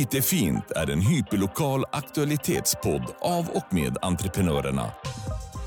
[0.00, 4.90] Pitefint är en hyperlokal aktualitetspodd av och med entreprenörerna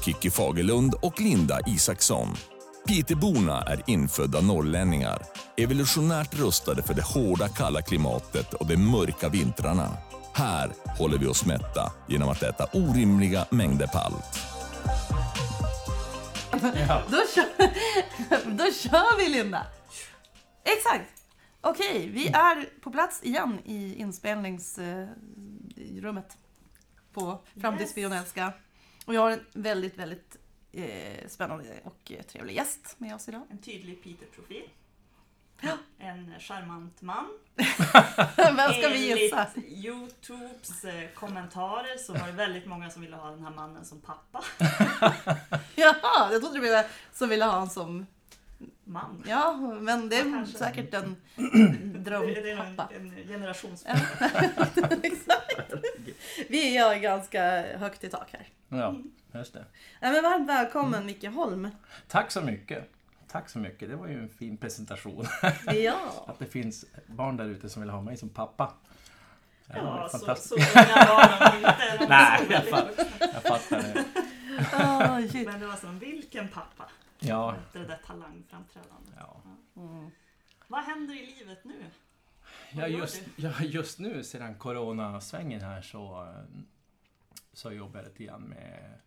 [0.06, 2.28] Kicki Fagerlund och Linda Isaksson.
[2.88, 5.22] Piteborna är infödda norrlänningar,
[5.58, 9.98] evolutionärt rustade för det hårda kalla klimatet och de mörka vintrarna.
[10.34, 14.40] Här håller vi oss mätta genom att äta orimliga mängder palt.
[17.12, 17.46] Då kör,
[18.58, 19.68] då kör vi Linda!
[20.66, 21.23] Exakt!
[21.66, 26.38] Okej, vi är på plats igen i inspelningsrummet
[27.14, 28.54] på Framtidsspionelska.
[29.06, 30.38] Och jag har en väldigt, väldigt
[30.72, 33.42] eh, spännande och trevlig gäst med oss idag.
[33.50, 34.70] En tydlig Peter-profil.
[35.62, 35.78] Ja.
[35.98, 37.26] En charmant man.
[38.38, 39.48] Vem ska vi gissa?
[39.56, 43.86] Enligt Youtubes eh, kommentarer så var det väldigt många som ville ha den här mannen
[43.86, 44.44] som pappa.
[45.76, 48.06] Jaha, jag trodde du menade som ville ha honom som...
[48.86, 49.24] Man.
[49.28, 50.58] Ja, men det är Ja, kanske.
[50.58, 51.16] säkert en
[52.04, 52.94] Det är en, drömpappa.
[52.96, 53.86] en generations...
[55.04, 55.74] Exakt.
[56.50, 58.48] Vi är ganska högt i tak här.
[58.70, 58.96] Ja,
[59.34, 59.66] just det.
[60.02, 61.70] Nej, men varmt välkommen Micke Holm.
[62.08, 62.90] Tack så mycket.
[63.28, 63.90] Tack så mycket.
[63.90, 65.26] Det var ju en fin presentation.
[65.74, 65.98] Ja.
[66.28, 68.74] Att det finns barn där ute som vill ha mig som pappa.
[69.68, 70.72] Var Ja, så, fantastiskt.
[70.74, 71.06] så unga
[71.52, 72.06] de inte.
[72.10, 73.06] Nej, jag vuxna.
[73.20, 74.04] Jag fattar det.
[74.78, 75.46] Oh.
[75.46, 76.90] Men det var som, vilken pappa?
[77.24, 77.56] Ja.
[77.74, 79.14] Det där talangframträdandet.
[79.18, 79.42] Ja.
[79.76, 80.12] Mm.
[80.68, 81.86] Vad händer i livet nu?
[82.72, 86.34] Ja, just, ja, just nu sedan coronasvängen här så,
[87.54, 89.00] så jobbar jag lite grann med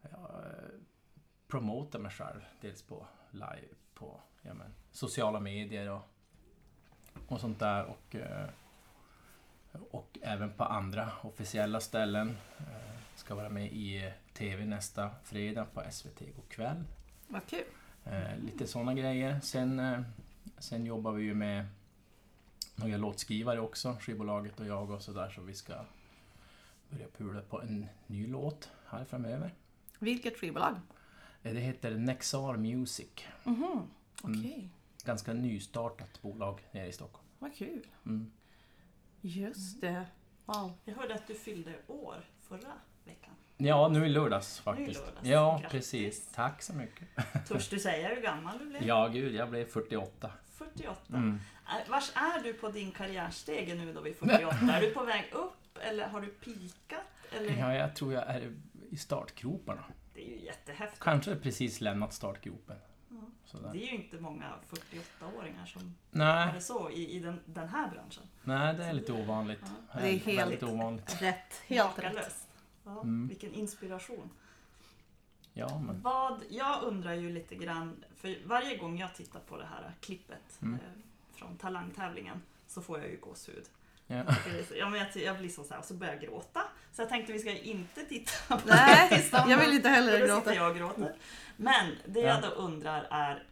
[0.00, 0.30] ja,
[1.48, 2.40] promota mig själv.
[2.60, 6.02] Dels på live, på ja, men, sociala medier och,
[7.28, 7.84] och sånt där.
[7.84, 8.48] Och, eh,
[9.90, 12.36] och även på andra officiella ställen.
[12.58, 16.84] Eh, Ska vara med i TV nästa fredag på SVT kväll.
[17.28, 17.64] Vad kul.
[18.04, 19.40] Eh, lite sådana grejer.
[19.40, 20.00] Sen, eh,
[20.58, 21.66] sen jobbar vi ju med
[22.76, 25.74] några låtskrivare också, skivbolaget och jag och sådär, så vi ska
[26.90, 29.54] börja pula på en ny låt här framöver.
[29.98, 30.74] Vilket skivbolag?
[31.42, 33.08] Eh, Det heter Nexar Music.
[33.44, 33.82] Mhm.
[34.22, 34.68] Okej,
[35.04, 37.26] Ganska nystartat bolag nere i Stockholm.
[37.38, 37.86] vad kul.
[38.06, 38.30] Mm.
[39.20, 40.06] Just det.
[40.44, 40.72] Wow.
[40.84, 42.72] Jag hörde att du fyllde år förra
[43.04, 43.34] veckan.
[43.56, 45.00] Ja, nu i lördags faktiskt.
[45.00, 45.26] lördags.
[45.26, 45.70] Ja, Grattis.
[45.70, 46.32] precis.
[46.34, 47.08] Tack så mycket.
[47.48, 48.82] Törs du säga hur gammal du blev?
[48.82, 50.30] Ja, gud, jag blev 48.
[50.54, 51.00] 48.
[51.08, 51.40] Mm.
[51.66, 54.56] Är- Vars är du på din karriärstege nu då vid 48?
[54.72, 57.00] är du på väg upp eller har du pikat?
[57.36, 57.56] Eller?
[57.58, 58.52] Ja, jag tror jag är
[58.90, 59.84] i startgroparna.
[60.14, 61.02] Det är ju jättehäftigt.
[61.02, 62.76] Kanske precis lämnat startgropen.
[63.44, 63.70] Sådär.
[63.72, 67.90] Det är ju inte många 48-åringar som Nej, det så i, i den, den här
[67.90, 68.22] branschen.
[68.42, 69.60] nej, det är lite ovanligt.
[69.92, 70.00] Ja.
[70.00, 71.22] Det är helt- ovanligt.
[71.22, 71.54] Rätt.
[71.66, 72.45] Helt rätt.
[72.86, 73.28] Ja, Mm.
[73.28, 74.30] Vilken inspiration.
[75.52, 76.00] Ja, men...
[76.02, 80.58] Vad, jag undrar ju lite grann, för varje gång jag tittar på det här klippet
[80.62, 80.74] Mm.
[80.74, 80.80] eh,
[81.34, 83.64] från talangtävlingen så får jag ju gåshud.
[84.06, 84.24] Ja.
[84.76, 86.62] Ja, men jag, jag blir så här och så börjar jag gråta.
[86.92, 89.50] Så jag tänkte vi ska inte titta på Nej, det tillsammans.
[89.50, 90.40] jag vill inte heller då gråta.
[90.40, 91.14] sitter jag och gråter.
[91.56, 92.26] Men det Ja.
[92.26, 93.44] jag då undrar är,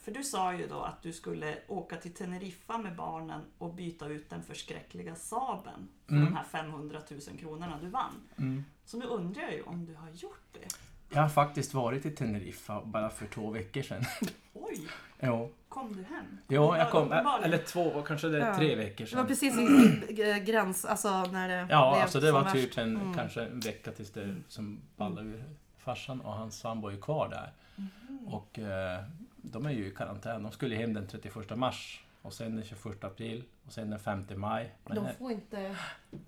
[0.00, 4.06] för du sa ju då att du skulle åka till Teneriffa med barnen och byta
[4.08, 6.24] ut den förskräckliga Saben för Mm.
[6.24, 8.14] de här 500 000 kronorna du vann.
[8.38, 8.64] Mm.
[8.84, 10.68] Så nu undrar jag ju om du har gjort det.
[11.14, 14.02] Jag har faktiskt varit i Teneriffa bara för två veckor sedan.
[14.52, 14.88] Oj,
[15.22, 16.38] Jo, kom du hem?
[16.48, 18.56] jo jag kom, eller två, kanske det är Ja.
[18.56, 19.26] tre veckor Det var sedan.
[19.26, 22.54] precis i gräns, alltså när det Ja, blev alltså det var värst.
[22.54, 23.14] typ en, Mm.
[23.14, 25.44] kanske en vecka tills det som ballade ur.
[25.78, 27.52] Farsan och hans sambo är ju kvar där.
[27.76, 28.28] Mhm.
[28.28, 29.04] Och eh,
[29.42, 30.42] de är ju i karantän.
[30.42, 32.04] De skulle hem den 31 mars.
[32.22, 33.44] Och sen den 21 april.
[33.66, 34.74] Och sen den 5 maj.
[34.86, 35.76] Men De får inte...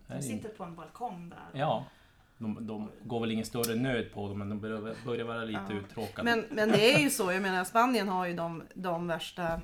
[0.07, 1.61] De sitter på en balkong där.
[1.61, 1.85] Ja.
[2.39, 5.61] De, de går väl ingen större nöd på dem, men de börjar, börjar vara lite
[5.69, 5.75] Ja.
[5.77, 6.25] uttråkade.
[6.31, 9.61] Men, men det är ju så, jag menar Spanien har ju de, de värsta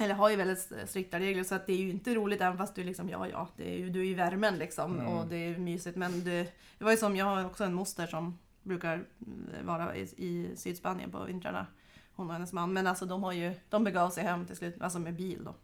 [0.00, 2.74] eller har ju väldigt strikta regler så att det är ju inte roligt även fast
[2.74, 5.06] du liksom, ja ja, det är ju, du är i värmen liksom Mm.
[5.08, 6.42] och det är mysigt men det,
[6.78, 9.04] det var ju som, jag har också en moster som brukar
[9.64, 11.66] vara i, i Sydspanien på vintrarna.
[12.18, 12.72] Hon och hennes man.
[12.72, 15.54] Men alltså de har ju, de begav sig hem till slut, alltså med bil då.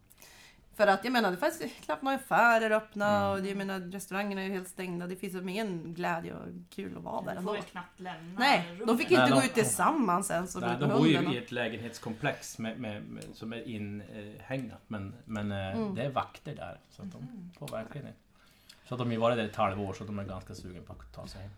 [0.76, 3.30] För att jag menar, det fanns knappt några affärer öppna Mm.
[3.30, 5.06] och jag menar restaurangerna är ju helt stängda.
[5.06, 7.42] Det finns ju ingen glädje och kul att vara där ändå.
[7.42, 8.98] får väl knappt lämna Nej, de rummet.
[8.98, 12.78] fick inte Nej, gå de- ut tillsammans ens de bor ju i ett lägenhetskomplex med,
[12.80, 14.80] med, med, som är inhägnat.
[14.86, 15.94] Men, men eh, Mm.
[15.94, 16.78] det är vakter där.
[16.90, 18.12] Så att de får verkligen det.
[18.88, 20.92] Så att de har ju varit där ett halvår så de är ganska sugna på
[20.92, 21.50] att ta sig hem.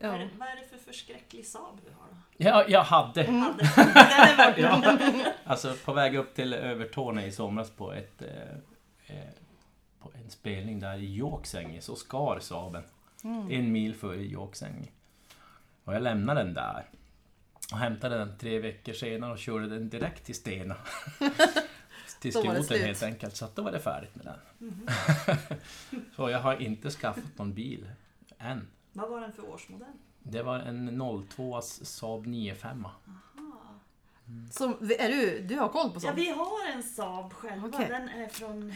[0.00, 0.24] Vad, är Ja.
[0.24, 2.16] det, vad är det för förskräcklig Saab du har då?
[2.36, 3.24] Ja, jag hade.
[3.24, 3.40] Mm.
[3.42, 4.60] Hade-.
[4.60, 9.28] Ja, alltså på väg upp till Övertorneå i somras på ett eh, eh,
[9.98, 12.82] på en spelning där i Jåksänge så skar Saaben.
[13.24, 13.50] Mm.
[13.50, 14.88] En mil före Jåksänge.
[15.84, 16.84] Och jag lämnade den där.
[17.72, 20.76] Och hämtade den tre veckor senare och körde den direkt till Stena.
[22.20, 23.36] till skroten helt enkelt.
[23.36, 24.38] Så att då var det färdigt med den.
[24.68, 24.88] Mhm.
[26.16, 27.90] Så jag har inte skaffat någon bil
[28.38, 28.66] än.
[28.92, 29.92] Vad var den för årsmodell?
[30.22, 30.98] Det var en
[31.28, 32.84] 02 Saab 95.
[32.84, 32.94] Aha.
[34.50, 34.64] Så
[34.98, 36.18] är du, du har koll på Ja, sånt?
[36.18, 37.68] vi har en Saab själva.
[37.68, 37.86] Okej.
[37.88, 38.72] Den är från...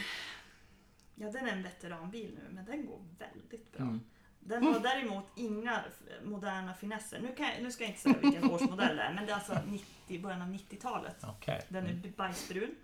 [1.15, 3.83] Ja, den är en veteranbil nu, men den går väldigt bra.
[3.83, 4.01] Mm.
[4.41, 5.81] Den har däremot inga
[6.25, 7.21] moderna finesser.
[7.21, 9.37] Nu, kan jag, nu ska jag inte säga vilken årsmodell det är, men det är
[9.37, 11.17] alltså 90, början av 90-talet.
[11.29, 11.63] Okej.
[11.69, 12.03] Den Mm.
[12.05, 12.75] är bajsbrun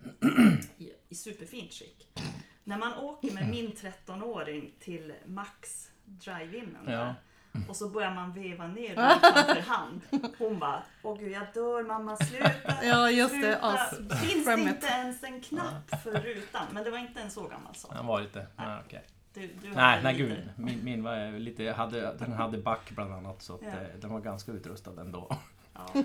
[0.78, 2.08] i, i superfint skick.
[2.64, 6.90] När man åker med min 13-åring till Max drive-inen Ja.
[6.92, 7.14] där
[7.68, 9.20] och så börjar man veva ner rutan
[9.54, 10.00] för hand.
[10.38, 12.84] Hon bara, åh gud jag dör mamma sluta.
[12.84, 13.40] Ja, just det.
[13.40, 13.60] sluta.
[13.66, 13.90] As,
[14.22, 16.66] Finns det inte ens en knapp för rutan?
[16.72, 17.94] Men det var inte en så gammal sak.
[17.94, 18.46] Den var lite...
[18.56, 19.06] Nej, okej.
[19.34, 20.48] Du, du Nej, nej lite- gud.
[20.56, 21.62] Min, min var lite...
[21.62, 23.68] Jag hade, den hade back bland annat så att, Ja.
[23.68, 25.36] eh, den var ganska utrustad ändå.
[25.74, 26.02] Ja.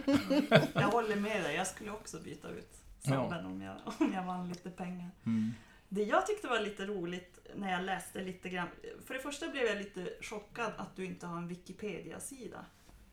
[0.74, 2.70] Jag håller med dig, jag skulle också byta ut
[3.00, 5.10] Saaben om, jag, om jag vann lite pengar.
[5.26, 5.54] Mm.
[5.94, 8.68] Det jag tyckte var lite roligt när jag läste lite grann.
[9.06, 12.66] För det första blev jag lite chockad att du inte har en Wikipedia-sida.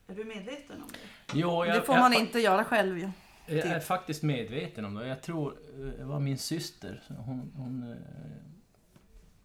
[0.06, 0.98] Är du medveten om det?
[1.38, 3.10] Jo, jag, Det får jag, man fa- inte göra själv ju.
[3.46, 3.86] Jag är typ.
[3.86, 5.06] faktiskt medveten om det.
[5.06, 7.96] Jag tror eh, det var min syster hon, hon, eh,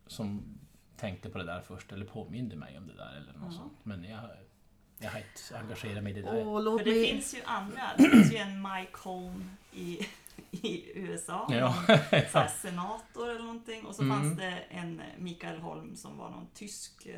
[0.07, 0.57] som
[0.97, 3.57] tänkte på det där först, eller påminde mig om det där eller något Ja.
[3.57, 3.73] sånt.
[3.83, 4.19] Men jag,
[4.97, 6.59] jag har inte engagerat mig i det där.
[6.61, 7.09] Låt För det mig...
[7.11, 7.81] finns ju andra.
[7.97, 9.99] Det finns ju en Mike Holm i,
[10.51, 11.47] i USA.
[11.51, 11.73] Ja.
[11.87, 11.91] så
[12.39, 13.85] här senator eller någonting.
[13.85, 14.17] Och så Mm.
[14.21, 17.15] fanns det en Mikael Holm som var någon tysk eh,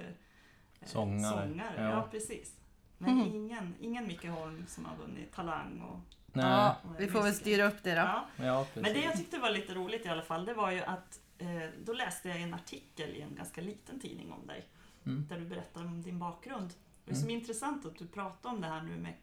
[0.86, 1.32] Sångare.
[1.48, 1.74] sångare.
[1.78, 1.90] Ja.
[1.90, 2.08] Ja.
[2.12, 2.54] precis.
[2.98, 3.28] Men Mhm.
[3.36, 6.00] ingen, ingen Mikael Holm som har vunnit Talang och...
[6.34, 8.26] Nej, Ja, vi får väl styra upp det då.
[8.46, 8.66] Ja.
[8.74, 11.48] Men det jag tyckte var lite roligt i alla fall, det var ju att eh,
[11.86, 14.66] då läste jag en artikel i en ganska liten tidning om dig.
[15.06, 15.28] Mm.
[15.30, 16.74] Där du berättade om din bakgrund.
[17.06, 17.22] Det är Mm.
[17.22, 19.20] som intressant att du pratar om det här nu med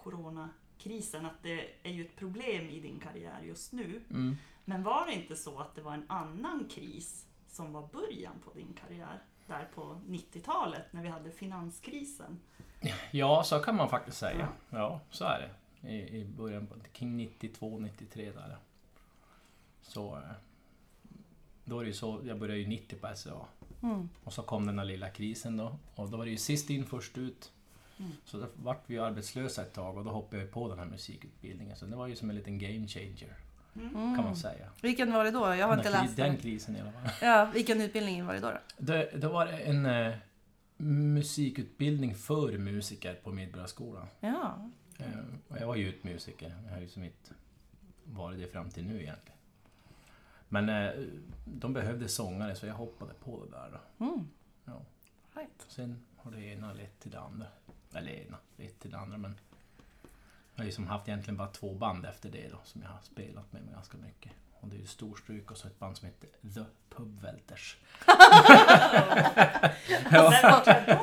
[0.89, 4.03] coronakrisen, att det är ju ett problem i din karriär just nu.
[4.11, 4.37] Mm.
[4.65, 8.53] Men var det inte så att det var en annan kris som var början på
[8.55, 9.23] din karriär?
[9.47, 12.41] Där på 90-talet när vi hade finanskrisen.
[13.11, 14.49] Ja, så kan man faktiskt säga.
[14.71, 15.89] Ja, så är det.
[15.93, 18.57] I, i början, på, kring 92, 93 där.
[19.83, 20.17] Så...
[20.17, 20.23] eh,
[21.65, 23.47] Då är det ju så, jag började ju 90 på SCA.
[23.83, 24.09] Mm.
[24.25, 25.77] Och så kom den här lilla krisen då.
[25.95, 27.53] Och då var det ju sist in först ut.
[27.99, 28.13] Mm.
[28.25, 31.77] Så då vart vi arbetslösa ett tag och då hoppade jag på den här musikutbildningen.
[31.77, 33.37] Så det var ju som en liten game changer
[33.77, 33.97] Mm.
[33.97, 34.17] Mm.
[34.17, 34.69] kan man säga.
[34.83, 35.55] Vilken var det då?
[35.55, 36.37] Jag har inte den, läst den den.
[36.37, 37.11] krisen i alla fall.
[37.23, 38.51] Ja, vilken utbildning var det då?
[38.51, 38.59] då?
[38.79, 40.15] Det, det var en eh,
[40.77, 44.07] musikutbildning för musiker på Medborgarskolan.
[44.21, 44.71] Ja.
[44.99, 45.07] Eh,
[45.49, 46.55] och jag var ju ut musiker.
[46.67, 47.31] Jag har ju som inte
[48.05, 49.39] varit det fram till nu egentligen.
[50.49, 50.91] Men eh,
[51.45, 54.05] de behövde sångare så jag hoppade på det där då.
[54.05, 54.29] Mm.
[54.65, 54.81] Ja.
[55.35, 55.67] Right.
[55.69, 57.47] Sen har det ena lett till det andra.
[57.95, 59.39] Eller ena lett till det andra men
[60.55, 63.01] jag har ju som haft egentligen bara två band efter det då som jag har
[63.03, 64.33] spelat med, ganska mycket.
[64.61, 66.65] Och det är ju Storstryk och så ett band som heter The
[66.97, 67.77] Pubvelters.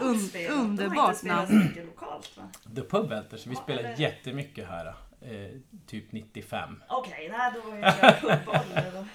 [0.02, 1.60] Un- underbart inte spelat så namn.
[1.64, 2.50] mycket lokalt va?
[2.76, 4.96] The Pubvelters, vi Ja, spelade eller- jättemycket här.
[5.22, 5.52] Eh,
[5.88, 6.84] typ 95.
[6.90, 9.06] Okej, nej då var jag pubboll då.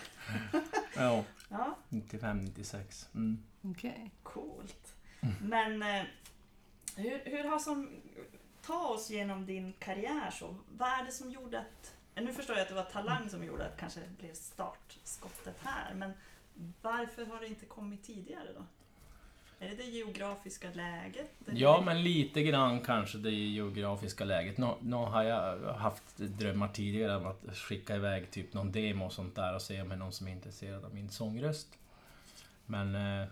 [0.96, 3.08] Ja, Ja, 95, 96.
[3.14, 3.42] Mm.
[3.62, 4.10] Okej.
[4.22, 4.94] coolt.
[5.40, 6.02] Men eh,
[6.96, 8.02] hur, hur har som...
[8.62, 10.56] Ta oss genom din karriär så.
[10.76, 11.94] Vad är det som gjorde att...
[12.14, 15.94] Nu förstår jag att det var talang som gjorde att kanske det blev startskottet här.
[15.94, 16.12] Men
[16.82, 18.64] varför har det inte kommit tidigare då?
[19.58, 21.30] Är det det geografiska läget?
[21.44, 24.58] Ja, men lite grann kanske det geografiska läget.
[24.58, 29.12] Nå, nå har jag haft drömmar tidigare om att skicka iväg typ någon demo och
[29.12, 31.68] sånt där och se om det är någon som är intresserad av min sångröst.
[32.66, 33.28] Men, eh,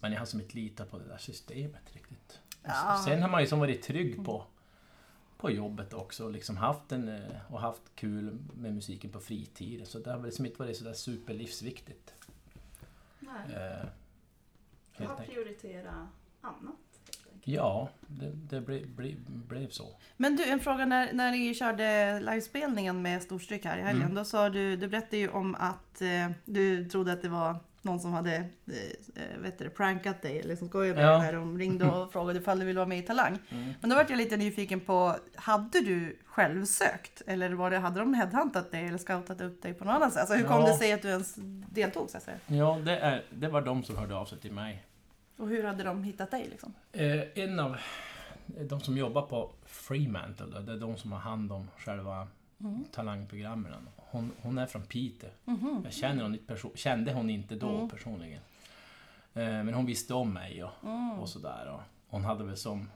[0.00, 2.40] men jag har som inte litat på det där systemet riktigt.
[2.62, 3.02] Ja.
[3.04, 4.44] Sen har man ju som varit trygg på,
[5.36, 9.86] på jobbet också och liksom haft, en, eh, och haft kul med musiken på fritiden.
[9.86, 12.14] Så det har väl liksom inte varit sådär superlivsviktigt.
[13.18, 13.88] Nej, Eh,
[14.92, 16.08] helt har prioriterat
[16.40, 16.76] annat.
[17.44, 19.96] Ja, det, det ble, ble, blev så.
[20.16, 24.02] Men du, en fråga när, när ni körde livespelningen med Storstryk här i helgen.
[24.02, 24.14] Mm.
[24.14, 27.56] Då sa du, du berättade ju om att eh, du trodde att det var
[27.88, 31.18] någon som hade eh, vet du, prankat dig eller som skojade med Ja.
[31.18, 33.38] när de ringde och frågade ifall du ville vara med i Talang.
[33.48, 33.72] Mm.
[33.80, 37.22] Men då vart jag lite nyfiken på, hade du själv sökt?
[37.26, 40.20] Eller var det, hade de headhuntat dig eller scoutat upp dig på något annat sätt?
[40.20, 40.66] Alltså hur kom Ja.
[40.68, 41.34] det sig att du ens
[41.70, 42.18] deltog så?
[42.46, 44.84] Ja, det, är, det var de som hörde av sig till mig.
[45.36, 46.74] Och hur hade de hittat dig liksom?
[46.92, 47.76] Eh, en av
[48.60, 52.28] de som jobbar på Fremantle, det är de som har hand om själva
[52.60, 52.84] Mm.
[52.92, 53.88] talangprogrammen.
[53.96, 55.30] Hon, hon är från Piteå.
[55.44, 55.80] Mhm.
[55.84, 57.88] Jag känner hon inte kände hon inte då Mm.
[57.88, 58.42] personligen.
[59.34, 61.10] Eh, men hon visste om mig och, Mm.
[61.10, 61.68] och sådär.
[61.74, 62.90] Och hon hade väl som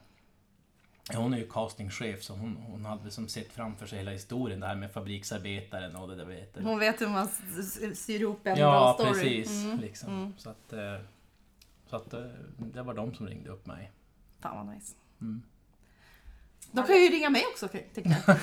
[1.15, 4.67] Hon är ju castingchef så hon, hon hade som sett framför sig hela historien det
[4.67, 6.57] här med fabriksarbetaren och det där vet.
[6.63, 7.29] Hon vet hur man
[7.95, 9.23] syr ihop en Ja, bra story.
[9.43, 9.65] precis.
[9.65, 9.81] Mm.
[9.81, 10.09] Liksom.
[10.13, 10.33] Mm.
[10.39, 10.97] Så att, eh,
[11.87, 12.25] så att eh,
[12.59, 13.91] det var de som ringde upp mig.
[14.41, 14.95] Fan vad nice.
[15.21, 15.43] Mm.
[16.73, 18.37] De kan ju ringa mig också tycker jag.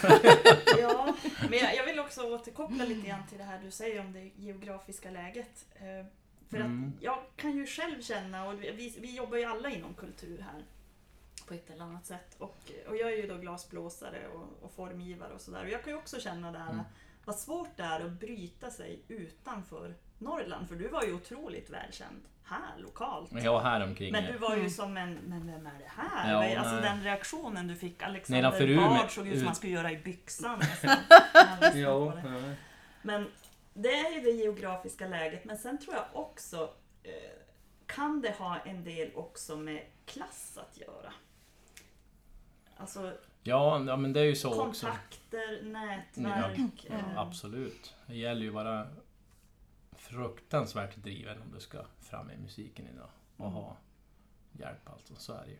[0.79, 1.13] Ja,
[1.49, 4.31] men jag, jag vill också återkoppla lite grann till det här du säger om det
[4.35, 5.65] geografiska läget.
[5.75, 6.05] Eh,
[6.49, 6.93] För Mm.
[6.97, 10.63] att jag kan ju själv känna, och vi, vi jobbar ju alla inom kultur här
[11.47, 12.35] på ett eller annat sätt.
[12.37, 12.57] Och,
[12.87, 15.63] och jag är ju då glasblåsare och, och formgivare och sådär.
[15.63, 16.85] Och jag kan ju också känna det här Mm.
[17.29, 20.67] Vad svårt det är att bryta sig utanför Norrland.
[20.69, 23.31] För du var ju otroligt välkänd här lokalt.
[23.31, 24.11] Men jag var här omkring.
[24.11, 24.69] Men du var ju Mm.
[24.69, 26.31] som en, men vem är det här?
[26.31, 26.83] Ja, alltså nej.
[26.83, 30.59] den reaktionen du fick, Alexander Bard såg ut som man skulle göra i byxan
[31.61, 31.79] det.
[31.79, 32.13] ja.
[33.01, 33.27] Men
[33.73, 37.11] det är ju det geografiska läget, men sen tror jag också eh,
[37.85, 41.13] kan det ha en del också med klass att göra.
[42.77, 44.85] Alltså Ja, ja, men det är ju så också.
[44.85, 46.85] kontakter, nätverk.
[46.89, 46.95] Ja.
[46.95, 47.95] eh, Absolut.
[48.07, 48.87] Det gäller ju att vara
[49.97, 53.09] fruktansvärt driven om du ska fram i musiken idag.
[53.37, 53.53] Och Mm.
[53.53, 53.77] ha
[54.51, 55.57] hjälp alltså, så är det ju.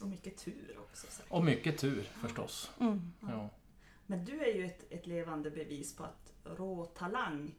[0.00, 1.06] Och mycket tur också.
[1.10, 1.32] säkert.
[1.32, 2.70] Och mycket tur förstås.
[2.80, 3.12] Mm.
[3.20, 3.48] Ja.
[4.06, 7.54] Men du är ju ett, ett levande bevis på att rå talang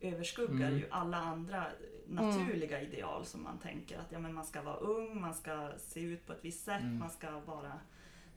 [0.00, 0.78] överskuggar Mm.
[0.78, 1.66] ju alla andra
[2.06, 6.00] naturliga ideal som man tänker att ja, men man ska vara ung, man ska se
[6.00, 6.98] ut på ett visst sätt, Mm.
[6.98, 7.72] man ska vara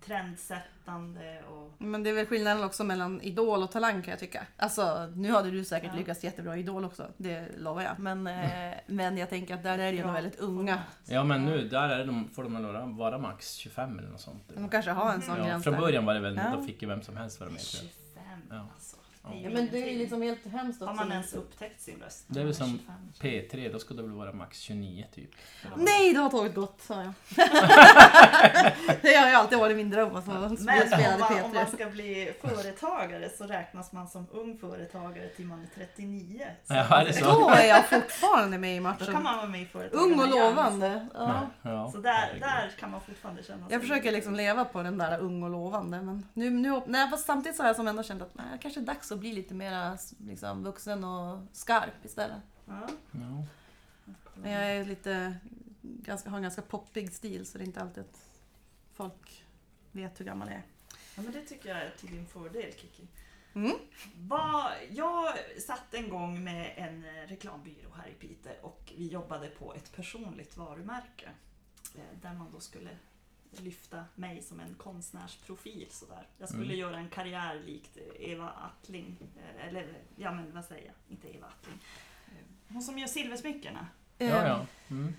[0.05, 4.47] trendsättande och Men det är väl skillnaden också mellan idol och talang kan jag tycka.
[4.57, 5.97] Alltså nu hade du säkert Ja.
[5.99, 7.99] lyckats jättebra i idol också, det lovar jag.
[7.99, 10.79] Men, eh, men jag tänker att där är det ju Ja, väldigt unga.
[11.05, 14.43] ja, men nu där är de, får de vara, max 25 eller något sånt.
[14.55, 15.81] De kanske har en sån Ja, gräns från där.
[15.81, 16.55] början var det väl, Ja.
[16.57, 17.59] då fick ju vem som helst vara med.
[17.59, 17.91] tror jag.
[18.13, 18.67] 25 Ja.
[18.75, 18.97] alltså.
[19.33, 19.49] Ja.
[19.49, 20.81] Men det är ju liksom helt hemskt.
[20.81, 22.25] Har man ens upptäckt sin röst?
[22.27, 23.13] Det är väl som man är
[23.49, 23.59] 25?
[23.61, 25.29] P3, då ska det väl vara max 29 typ.
[25.75, 27.13] Nej, det har tåget gått, sa jag.
[29.01, 31.65] det har ju alltid varit min dröm att få Men spela om man, om man
[31.65, 31.75] P3.
[31.75, 36.45] ska bli företagare så räknas man som ung företagare till man är 39.
[36.67, 37.25] Så Ja, är det så?
[37.25, 39.13] Då är jag fortfarande med i Då matchen.
[39.13, 41.07] kan man vara med i Ung och lovande.
[41.13, 41.47] Ja.
[41.61, 44.97] Ja, Så där, där kan man fortfarande känna sig Jag försöker liksom leva på den
[44.97, 46.01] där ung och lovande.
[46.01, 48.79] Men nu, nu, nej, fast samtidigt så har jag som ändå känt att nej, kanske
[48.79, 49.97] är dags att bli lite mer
[50.27, 52.41] liksom, vuxen och skarp istället.
[52.65, 52.87] Ja.
[54.35, 55.37] Men jag är lite,
[55.81, 58.29] ganska, har en ganska poppig stil så det är inte alltid att
[58.93, 59.43] folk
[59.91, 60.63] vet hur gammal jag är.
[61.15, 63.07] ja, men det tycker jag är till din fördel Kiki.
[63.53, 63.71] Mm.
[64.15, 69.73] Vad- jag satt en gång med en reklambyrå här i Piteå och vi jobbade på
[69.73, 71.29] ett personligt varumärke.
[71.95, 72.89] eh, Där man då skulle
[73.51, 75.87] lyfta mig som en konstnärsprofil.
[75.91, 76.27] Sådär.
[76.37, 76.77] Jag skulle Mm.
[76.79, 79.17] göra en karriär likt eh, Eva Attling.
[79.59, 80.95] eh, Eller ja men vad säger jag?
[81.09, 81.79] Inte Eva Attling.
[82.27, 83.87] Eh, Hon som gör silversmyckena.
[84.17, 84.65] ja, Eh, ja.
[84.89, 85.13] Mm.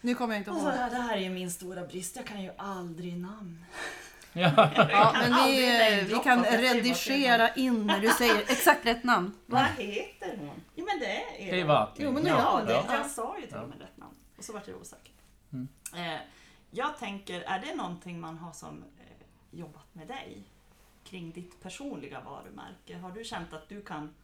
[0.00, 0.64] Nu kommer jag inte Och ihåg.
[0.66, 3.64] så, det här är min stora brist, jag kan ju aldrig namn.
[4.32, 4.50] ja.
[4.90, 9.32] Ja, men vi, namedroppa, vi kan redigera in när du säger exakt rätt namn.
[9.46, 10.60] Vad heter hon?
[10.74, 11.56] Jo men det är Eva.
[11.56, 11.88] Eva.
[11.96, 12.84] Jo, men det Ja, Ja, det, ja.
[12.96, 14.14] jag sa ju till och med rätt namn.
[14.36, 15.12] Och så vart jag osäker.
[15.52, 15.68] Mm.
[15.94, 16.20] Eh,
[16.76, 20.42] jag tänker, är det någonting man har som eh, jobbat med dig?
[21.04, 22.96] Kring ditt personliga varumärke?
[22.96, 24.14] Har du känt att du kan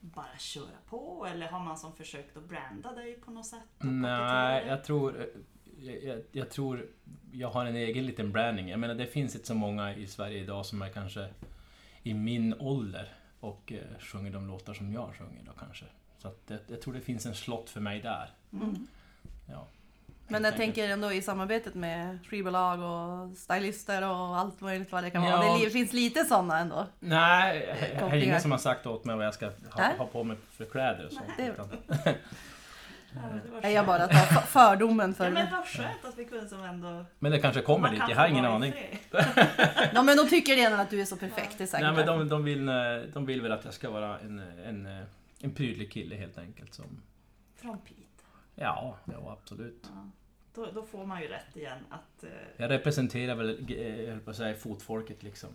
[0.00, 1.26] bara köra på?
[1.30, 3.68] Eller har man som försökt att branda dig på något sätt?
[3.78, 5.30] Nej, jag tror,
[5.78, 6.86] jag, jag, jag tror
[7.32, 8.68] jag har en egen liten branding.
[8.68, 11.28] Jag menar det finns inte så många i Sverige idag som är kanske
[12.02, 15.84] i min ålder och eh, sjunger de låtar som jag sjunger då kanske.
[16.18, 18.30] Så att jag, jag tror det finns en slott för mig där.
[18.52, 18.86] Mm.
[19.48, 19.68] Ja,
[20.28, 25.10] Men jag tänker ändå i samarbetet med skivbolag och stylister och allt möjligt vad det
[25.10, 25.44] kan vara.
[25.46, 25.58] Ja.
[25.64, 26.86] Det finns lite sådana ändå.
[27.00, 30.24] Nej, det är ingen som har sagt åt mig vad jag ska ha, ha på
[30.24, 31.26] mig för kläder och sånt.
[31.38, 31.48] Nej.
[31.48, 31.68] Utan,
[33.14, 36.24] Ja, det Nej, Jag bara tar för- fördomen för Ja, men vad skönt att vi
[36.24, 37.04] kunde som ändå...
[37.18, 38.74] men det kanske kommer dit, kan jag har ingen aning.
[39.94, 42.06] Ja men de tycker redan att du är så perfekt, det är säkert Nej men
[42.06, 42.74] de, de, vill, eh,
[43.12, 45.04] de vill väl att jag ska vara en, en, eh,
[45.40, 46.74] en prydlig kille helt enkelt.
[46.74, 47.02] Som,
[47.56, 48.03] Från Piteå.
[48.54, 49.90] Ja, ja, absolut.
[49.94, 50.10] Ja.
[50.54, 52.24] Då, då får man ju rätt igen att...
[52.24, 55.48] eh, Jag representerar väl, eh, jag höll på att säga, fotfolket liksom.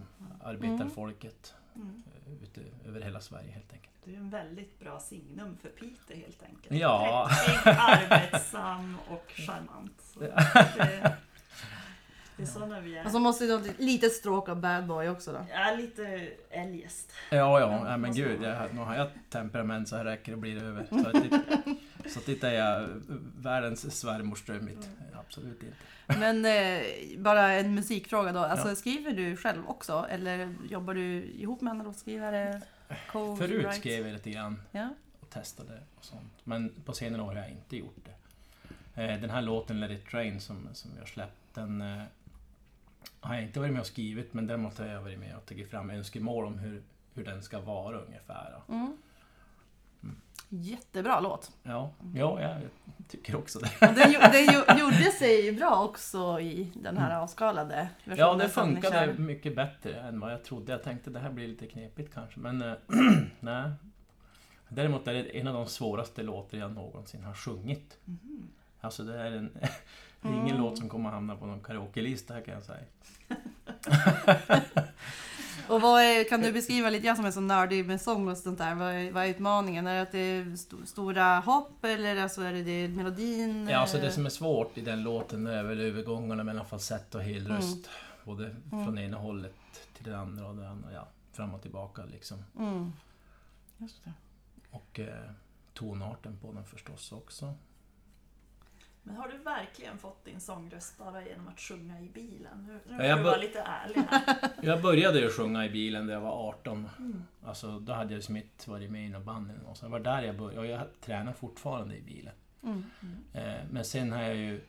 [0.44, 1.54] Arbetarfolket.
[1.76, 2.04] Mm.
[2.28, 3.94] eh, Ute över hela Sverige helt enkelt.
[4.04, 6.82] Du är en väldigt bra signum för Piteå helt enkelt.
[6.82, 7.30] Ja.
[7.46, 10.02] Präktig, arbetsam och charmant.
[10.02, 10.28] Så det,
[12.38, 13.06] det är sådana vi är.
[13.06, 15.46] Och så måste du ha ett litet stråk av bad boy också då.
[15.50, 17.12] Jag är lite eljest.
[17.32, 18.42] Ja, ja, Ja, ja men måste gud.
[18.44, 20.86] Jag, nu har jag temperament så här räcker det blir det över.
[22.10, 22.90] Så att är jag
[23.38, 24.90] världens svärmorsdröm mitt.
[25.14, 25.76] Absolut inte.
[26.20, 26.82] Men eh,
[27.20, 28.40] bara en musikfråga då.
[28.40, 28.76] Alltså Ja.
[28.76, 30.08] skriver du själv också?
[30.10, 32.62] Eller jobbar du ihop med andra låtskrivare?
[33.12, 34.90] Förut skrev jag lite grann Ja.
[35.20, 36.34] och testade och sånt.
[36.44, 38.14] Men på senare år har jag inte gjort det.
[39.04, 42.04] Eh, Den här låten Let it rain som, som har släppt, den, eh,
[43.20, 45.70] har jag inte varit med och skrivit men däremot har jag varit med och tagit
[45.70, 46.82] fram önskemål om hur,
[47.14, 48.62] hur den ska vara ungefär.
[48.70, 48.98] Mm.
[50.50, 51.52] Jättebra låt.
[51.64, 52.62] Ja, ja, jag
[53.08, 53.88] tycker också det.
[53.88, 58.28] Och den gjo- gjorde sig bra också i den här avskalade versionen.
[58.30, 60.72] Ja, det funkade mycket bättre än vad jag trodde.
[60.72, 62.74] Jag tänkte det här blir lite knepigt kanske, men eh,
[63.40, 63.72] nej.
[64.70, 67.98] Däremot är det en av de svåraste låtar jag någonsin har sjungit.
[68.82, 69.50] Alltså det är en...
[70.22, 70.62] Det ingen Mm.
[70.62, 72.84] låt som kommer att hamna på någon karaoke-lista kan jag säga.
[75.70, 78.38] Och vad är, kan du beskriva lite, jag som är så nördig med sång och
[78.38, 79.88] sånt där, vad är, vad är utmaningen?
[79.88, 83.68] Är det att det är st- stora hopp eller alltså är det, det melodin?
[83.70, 87.22] Ja, alltså det som är svårt i den låten är väl övergångarna mellan falsett och
[87.22, 87.90] helröst.
[88.24, 89.56] Både från ena hållet
[89.98, 92.44] till det andra och det andra, ja, fram och tillbaka liksom.
[92.60, 92.94] Mm.
[94.72, 95.32] Och eh,
[95.74, 97.54] tonarten på den förstås också.
[99.10, 102.66] Men har du verkligen fått din sångröst bara genom att sjunga i bilen?
[102.68, 104.50] Nu, nu får jag du vara lite ärlig här.
[104.62, 106.90] Jag började ju sjunga i bilen när jag var 18.
[107.46, 109.78] Alltså, då hade jag som inte varit med i något band eller något.
[109.78, 110.60] Så det var där jag började.
[110.60, 112.34] Och jag tränar fortfarande i bilen.
[112.64, 112.84] Mm.
[113.34, 114.62] Eh, men sen har jag ju,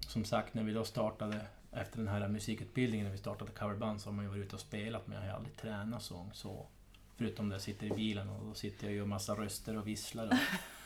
[0.00, 1.40] som sagt, när vi då startade
[1.72, 4.60] efter den här musikutbildningen, när vi startade coverband, så har man ju varit ute och
[4.60, 6.66] spelat, men jag har ju aldrig tränat sång så.
[7.16, 9.86] Förutom när jag sitter i bilen och då sitter jag och gör massa röster och
[9.86, 10.32] visslar och,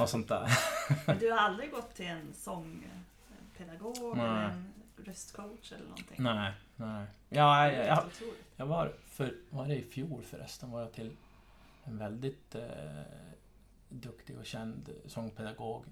[0.00, 0.58] och sånt där.
[1.06, 4.26] Men du har aldrig gått till en sångpedagog Nej.
[4.26, 6.16] eller en röstcoach eller någonting?
[6.18, 7.06] Nej, nej.
[7.28, 8.04] Ja, jag, jag.
[8.56, 11.16] Jag var, för, var det i fjol förresten, var jag till
[11.84, 12.62] en väldigt eh,
[13.88, 15.84] duktig och känd sångpedagog.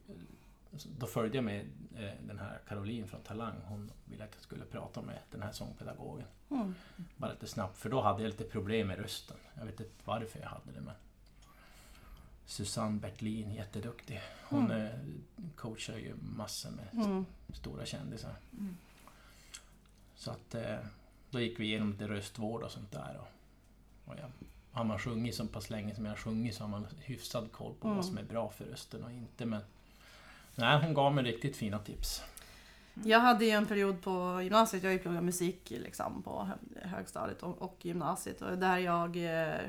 [0.99, 1.67] Då följde jag med
[1.97, 3.55] eh, den här Caroline från Talang.
[3.65, 6.27] Hon ville att jag skulle prata med den här sångpedagogen.
[6.51, 6.75] Mm.
[7.17, 9.37] Bara lite snabbt, för då hade jag lite problem med rösten.
[9.55, 10.95] Jag vet inte varför jag hade det, men...
[12.49, 14.21] Susanne Bertlin, jätteduktig.
[14.49, 14.89] Hon eh,
[15.57, 17.27] coachar ju massor med Mm.
[17.55, 18.35] stora kändisar.
[18.53, 18.77] Mm.
[20.17, 20.77] Så att eh,
[21.31, 23.21] då gick vi igenom lite röstvård och sånt där.
[23.21, 23.29] Och,
[24.13, 24.31] och jag,
[24.73, 27.75] har man sjungit så pass länge som jag har sjungit så har man hyfsad koll
[27.81, 27.97] på Mm.
[27.97, 29.47] vad som är bra för rösten och inte.
[29.47, 29.61] Men
[30.55, 32.23] nej, hon gav mig riktigt fina tips.
[33.05, 36.89] Jag hade ju en period på gymnasiet, jag har ju pluggat musik liksom, på hö-
[36.89, 39.61] högstadiet och, och gymnasiet och där jag eh,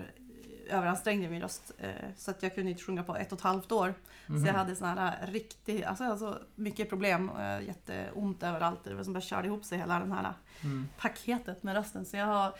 [0.69, 3.71] överansträngde min röst eh, så att jag kunde inte sjunga på ett och ett halvt
[3.71, 3.93] år.
[4.27, 4.45] Så Mhm.
[4.45, 8.79] jag hade såna här riktigt, alltså, alltså mycket problem, eh, jätteont överallt.
[8.83, 10.87] Det var som bara körde ihop sig hela den här Mm.
[10.97, 12.05] paketet med rösten.
[12.05, 12.53] Så jag har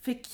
[0.00, 0.26] fick,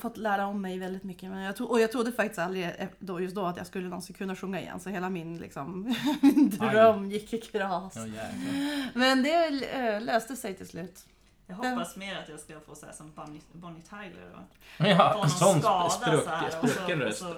[0.00, 1.30] fått lära om mig väldigt mycket.
[1.30, 3.88] Men jag tro, och jag trodde faktiskt aldrig eh, då, just då att jag skulle
[3.88, 4.80] någonsin kunna sjunga igen.
[4.80, 7.92] Så hela min, liksom, min dröm gick i kras.
[7.96, 8.90] Ja, jäklar.
[8.94, 11.06] Men det eh, löste sig till slut.
[11.50, 14.40] Jag hoppas mer att jag ska få så som Bonnie, Bonnie Tyler och
[14.78, 17.34] få Ja, någon sån skada spruck, så här och så, och så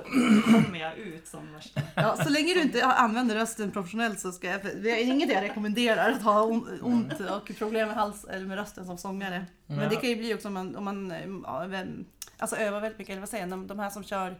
[0.52, 1.80] kommer jag ut som värsta...
[1.94, 4.60] Ja, så länge du inte använder rösten professionellt så ska jag...
[4.62, 8.56] Det är inget jag rekommenderar att ha on- ont och problem med, hals, eller med
[8.58, 9.46] rösten som sångare.
[9.66, 11.12] Men det kan ju bli också om man, om man
[11.46, 11.84] ja,
[12.38, 13.12] alltså övar väldigt mycket.
[13.12, 14.36] Eller vad säger jag, de, de här som kör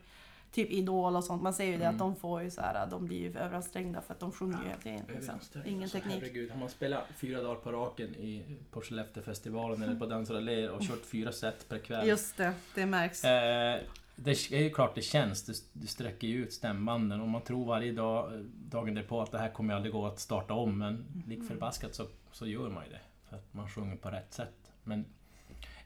[0.53, 1.43] typ Idol och sånt.
[1.43, 1.95] Man ser ju det Mm.
[1.95, 4.65] att de får ju så här, de blir ju överansträngda för att de sjunger ju
[4.65, 5.01] hela tiden.
[5.09, 5.35] Liksom.
[5.65, 6.15] Ingen Alltså, teknik.
[6.23, 10.37] Herregud, har man spelat fyra dagar på raken i, på Skellefteåfestivalen eller på Dans och
[10.37, 12.09] och kört fyra set per kväll.
[12.09, 13.25] Just det, det märks.
[13.25, 13.81] Eh,
[14.17, 17.93] det är ju klart det känns, det sträcker ju ut stämbanden och man tror varje
[17.93, 21.95] dag, dagen därpå att det här kommer aldrig gå att starta om men lik förbaskat
[21.95, 23.01] så, så gör man ju det.
[23.29, 24.73] För att man sjunger på rätt sätt.
[24.85, 25.05] Men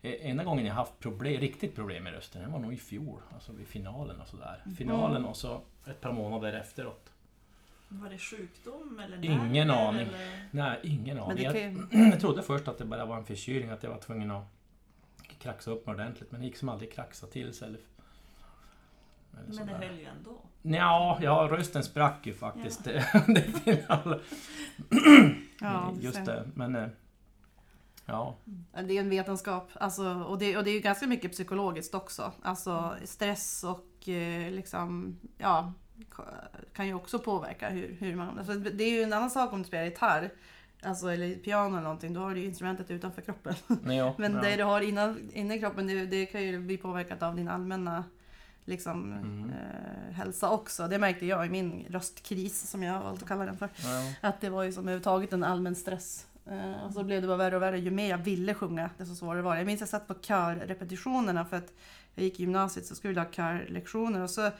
[0.05, 3.21] enda gången jag haft problem, riktigt problem med rösten, det var nog i fjol.
[3.35, 4.63] Alltså vid finalen och sådär.
[4.77, 7.11] Finalen och så ett par månader efteråt.
[7.89, 10.01] Var det sjukdom eller Ingen nerver, aning.
[10.09, 10.49] Eller?
[10.51, 11.37] Nej, ingen Men aning.
[11.37, 13.99] det Jag, kan jag trodde först att det bara var en förkylning, att jag var
[13.99, 14.45] tvungen att
[15.39, 16.33] kraxa upp mig ordentligt.
[16.33, 17.69] Men det gick som aldrig kraxa till sig.
[17.69, 17.81] Eller,
[19.47, 20.37] eller Men det höll ju ändå.
[20.63, 22.85] Ja, ja, rösten sprack ju faktiskt.
[22.85, 24.21] Det är final.
[25.61, 26.91] Ja, Just det, men...
[28.07, 28.37] Ja,
[28.73, 29.71] Det är en vetenskap.
[29.75, 32.33] Alltså, och, det, och det är ju ganska mycket psykologiskt också.
[32.43, 35.73] Alltså stress och eh, liksom, ja,
[36.73, 38.39] kan ju också påverka hur, hur man...
[38.39, 40.31] Alltså, det är ju en annan sak om du spelar gitarr.
[40.83, 43.55] Alltså, eller piano eller någonting, då har du ju instrumentet utanför kroppen.
[43.67, 44.41] nej, ja, Men ja.
[44.41, 47.49] det du har innan, inne i kroppen, det, det kan ju bli påverkat av din
[47.49, 48.05] allmänna
[48.65, 49.51] liksom, Mm.
[49.51, 50.89] eh, hälsa också.
[50.89, 53.69] Det märkte jag i min röstkris, som jag har valt att kalla den för.
[53.77, 54.29] Ja.
[54.29, 56.27] Att det var ju som överhuvudtaget en allmän stress.
[56.47, 59.15] Eh, och så blev det bara värre och värre ju mer jag ville sjunga, desto
[59.15, 59.61] svårare var det.
[59.61, 61.73] Jag minns att jag satt på körrepetitionerna för att
[62.15, 64.51] jag gick i gymnasiet så skulle jag ha körlektioner och så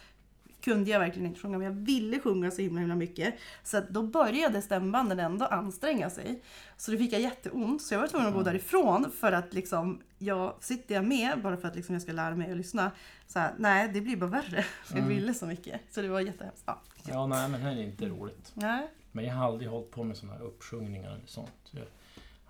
[0.61, 3.35] kunde jag verkligen inte sjunga men jag ville sjunga så himla, himla mycket.
[3.63, 6.43] Så då började stämbanden ändå anstränga sig.
[6.77, 8.53] Så då fick jag jätteont så jag var tvungen att gå Mm.
[8.53, 12.35] därifrån för att liksom, jag, sitter jag med bara för att liksom jag ska lära
[12.37, 12.91] mig att lyssna.
[13.27, 15.09] Så här, nej det blir bara värre jag Mm.
[15.09, 15.81] ville så mycket.
[15.91, 16.63] Så det var jättehemskt.
[16.67, 16.81] Ja.
[17.09, 18.51] ja, nej men det är inte roligt.
[18.55, 18.89] Nej.
[19.15, 21.71] Men jag har aldrig hållit på med såna här uppsjungningar eller sånt.
[21.71, 21.85] Jag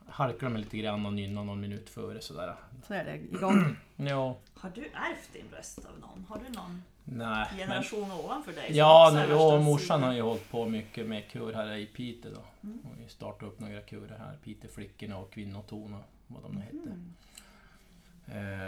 [0.07, 2.55] harklar mig lite grann och nynnar någon minut före sådär.
[2.88, 3.77] Så är det igång.
[3.96, 6.27] Ja, Har du ärvt din röst av någon?
[6.29, 7.46] Har du någon nej.
[7.50, 8.77] Men, generation ovanför dig?
[8.77, 12.40] ja, nu, och morsan har ju hållit på mycket med kör här i Piteå då.
[12.68, 12.79] Mm.
[12.85, 14.37] Har ju startat upp några körer här.
[14.44, 16.77] Piteåflickorna och Kvinnoton och vad de nu hette.
[16.77, 17.14] Mm.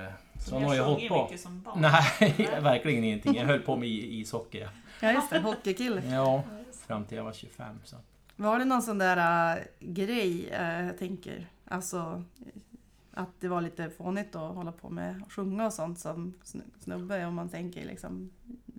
[0.04, 1.22] Eh, Så så ni hon har ju hållit sjungit på.
[1.24, 1.80] mycket som barn?
[1.80, 3.34] Nej, verkligen ingenting.
[3.36, 4.58] Jag höll på med i- ishockey.
[4.58, 4.68] ja.
[5.00, 6.02] Ja just det, hockeykille.
[6.14, 6.42] Ja,
[6.86, 7.76] fram till jag var 25.
[7.84, 7.96] Så.
[8.36, 12.24] Var det någon sån där äh, grej, äh, jag tänker, alltså
[13.12, 16.62] att det var lite fånigt att hålla på med att sjunga och sånt som sn-
[16.78, 18.30] snubbe om man tänker liksom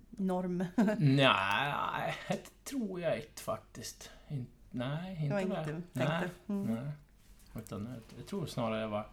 [0.09, 0.65] norm.
[0.97, 4.09] Nej, det tror jag inte faktiskt.
[4.27, 6.29] In, nej, Det inte var vad inget jag- du nej, tänkte.
[6.53, 6.75] Mm.
[6.75, 6.91] nej.
[7.55, 9.07] Utan jag, jag tror snarare det var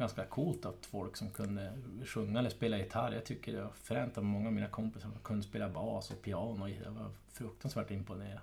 [0.00, 1.72] ganska coolt att folk som kunde
[2.06, 3.12] sjunga eller spela gitarr.
[3.12, 6.68] Jag tycker det var fränt att många av mina kompisar kunde spela bas och piano.
[6.68, 8.40] Jag var fruktansvärt imponerad.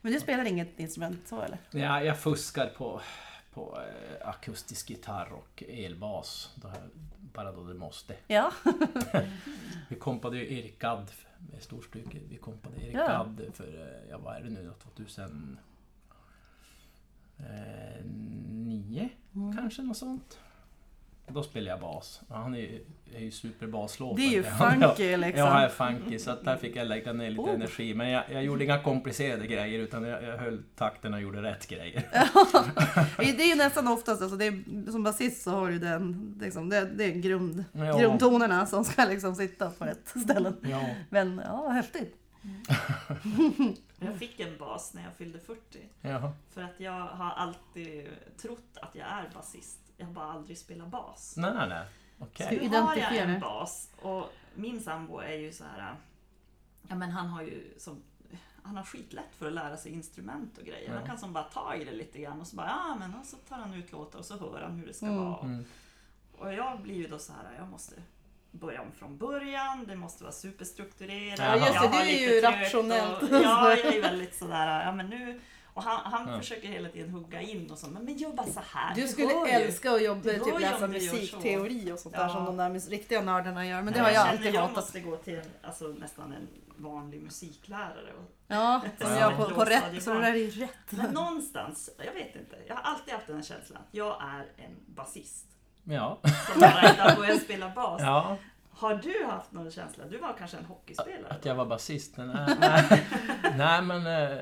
[0.00, 1.58] Men du spelar inget instrument så eller?
[1.70, 3.00] Ja, jag fuskar på,
[3.52, 6.54] på eh, akustisk gitarr och elbas.
[6.62, 6.72] Jag-
[7.34, 8.16] bara då det måste.
[8.26, 8.52] Ja.
[9.88, 11.10] Vi kompade ju Erik Gadd
[11.52, 12.18] med storstycke.
[12.28, 13.06] Vi kompade Erik Ja.
[13.06, 15.58] Gadd för, eh, ja vad är det nu då, 2009
[19.34, 19.56] Mm.
[19.56, 20.38] kanske något sånt.
[21.26, 22.20] Då spelade jag bas.
[22.28, 22.84] Han är ju,
[23.14, 24.16] är ju superbaslåtare.
[24.26, 24.42] Det är ju
[24.82, 25.46] funky liksom.
[25.46, 27.50] Ja, jag är funky så att där fick jag lägga ner lite Oh.
[27.54, 27.94] energi.
[27.94, 31.66] Men jag, jag gjorde inga komplicerade grejer utan jag, jag höll takten och gjorde rätt
[31.68, 32.02] grejer.
[33.18, 36.68] Det är ju nästan oftast, alltså det är, som basist så har du den, liksom,
[36.68, 37.98] det, det är grund, Ja.
[37.98, 40.56] grundtonerna som ska liksom sitta på rätt ställen.
[40.62, 42.14] Ja, Men ja, häftigt.
[44.00, 45.60] Jag fick en bas när jag fyllde 40.
[46.00, 46.32] jaha.
[46.54, 48.06] För att jag har alltid
[48.42, 49.78] trott att jag är basist.
[49.96, 51.34] Jag har bara aldrig spelat bas.
[51.36, 51.86] Nej, nej, nej.
[52.18, 52.46] Okej.
[52.46, 55.96] Ska- Nu har jag en bas och min sambo är ju så här.
[56.88, 58.02] Ja men han har ju som
[58.62, 60.88] han har skitlätt för att lära sig instrument och grejer.
[60.90, 60.94] Ja.
[60.98, 63.26] Han kan som bara ta i det lite grann och så bara ja men och
[63.26, 65.24] så tar han ut låtar och så hör han hur det ska Mm.
[65.24, 65.40] vara.
[65.40, 65.64] Mm.
[66.38, 67.94] Och jag blir ju då så här, jag måste
[68.50, 71.38] börja om från början, det måste vara superstrukturerat.
[71.38, 73.22] Ja, just det, har är lite ju rationellt.
[73.22, 75.40] Och, ja, jag är väldigt sådär, ja men nu...
[75.74, 76.38] Och han, han Ja.
[76.38, 78.94] försöker hela tiden hugga in och så, men, men jobba så här.
[78.94, 79.46] Du skulle ju.
[79.48, 82.28] älska att jobba, Du typ läsa du gör musikteori och sånt där Ja.
[82.28, 83.82] som de där riktiga nördarna gör.
[83.82, 84.76] Men det Men har jag känner alltid jag hatat.
[84.76, 88.12] måste gå till alltså, nästan en vanlig musiklärare.
[88.48, 89.20] Ja, som Ja.
[89.20, 90.02] jag på, på rätt.
[90.02, 90.70] Så det där är rätt.
[90.90, 94.64] men någonstans, jag vet inte, jag har alltid haft den här känslan att jag är
[94.64, 95.46] en basist.
[95.84, 96.18] Ja.
[96.52, 98.00] Som bara inte har börjat spela bas.
[98.02, 98.36] ja.
[98.76, 100.04] Har du haft någon känsla?
[100.10, 101.26] Du var kanske en hockeyspelare?
[101.32, 102.16] Att jag var basist?
[102.16, 102.26] Nej,
[102.60, 103.02] nej,
[103.58, 104.38] nej men, eh,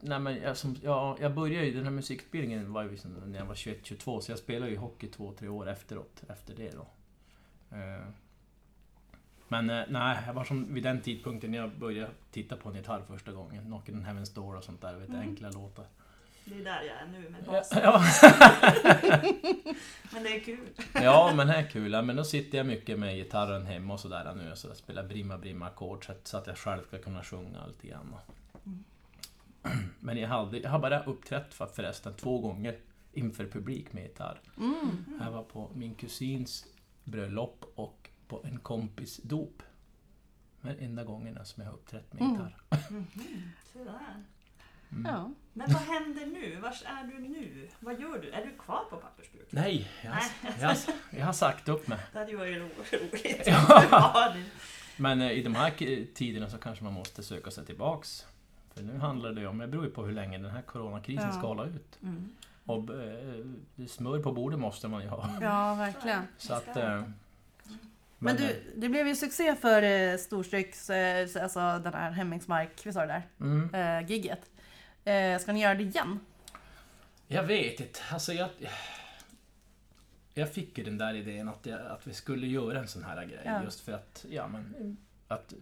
[0.00, 3.46] nej, men jag, som, ja, jag började ju, den här musikutbildningen var ju när jag
[3.46, 6.86] var 21-22 så jag spelade ju hockey två, tre år efteråt, efter det då.
[7.76, 8.04] Eh,
[9.48, 12.74] Men eh, nej, jag var som vid den tidpunkten när jag började titta på en
[12.74, 15.20] gitarr första gången, Knockin' on Heaven's Door och sånt där, vet, Mm.
[15.20, 15.84] enkla låtar.
[16.44, 17.70] Det är där jag är nu med Ja, bas.
[17.72, 18.02] ja,
[20.12, 20.68] Men det är kul.
[20.94, 22.02] ja, men det är kul.
[22.02, 25.38] Men då sitter jag mycket med gitarren hemma och sådär nu, så jag spelar brimma
[25.38, 28.14] brimma ackord så att, jag själv ska kunna sjunga lite grann.
[30.00, 32.78] Men jag, hade, jag har bara uppträtt för, förresten två gånger
[33.12, 34.40] inför publik med gitarr.
[34.58, 35.04] Mm.
[35.20, 36.66] Jag var på min kusins
[37.04, 39.62] bröllop och på en kompis dop.
[40.60, 42.32] Men enda gångerna som jag har uppträtt med Mm.
[42.34, 42.56] gitarr.
[42.90, 43.06] Mhm,
[43.72, 44.24] så där.
[44.92, 45.06] Mm.
[45.14, 45.30] Ja.
[45.52, 46.56] Men vad händer nu?
[46.60, 47.68] Vars är du nu?
[47.80, 48.30] Vad gör du?
[48.30, 49.46] Är du kvar på pappersbruk?
[49.50, 50.52] Nej, jag, har- Nej.
[50.60, 50.76] jag, har-
[51.10, 51.98] jag har sagt upp mig.
[52.12, 53.42] Det hade ju varit ro- roligt.
[53.46, 54.34] Ja.
[54.96, 55.70] Men eh, i de här
[56.14, 58.26] tiderna så kanske man måste söka sig tillbaks.
[58.80, 61.32] För nu handlar det om, det beror ju på hur länge den här coronakrisen Ja.
[61.32, 61.98] ska hålla ut.
[62.02, 62.28] Mm.
[62.64, 65.30] Och eh, smör på bordet måste man ju ha.
[65.40, 66.22] ja, verkligen.
[66.38, 66.76] Så att...
[66.76, 67.02] eh,
[68.18, 72.70] Men eh, du, det blev ju succé för eh, Storstryks, eh, alltså den här Hemmingsmark,
[72.86, 74.50] vi sa det där, Mm, eh, gigget.
[75.04, 76.20] Eh, ska ni göra det igen?
[77.26, 78.48] jag vet inte, alltså jag...
[80.34, 83.24] Jag fick ju den där idén att, jag, att vi skulle göra en sån här
[83.24, 83.62] grej Ja.
[83.64, 84.96] just för att, ja men...
[85.28, 85.54] Att,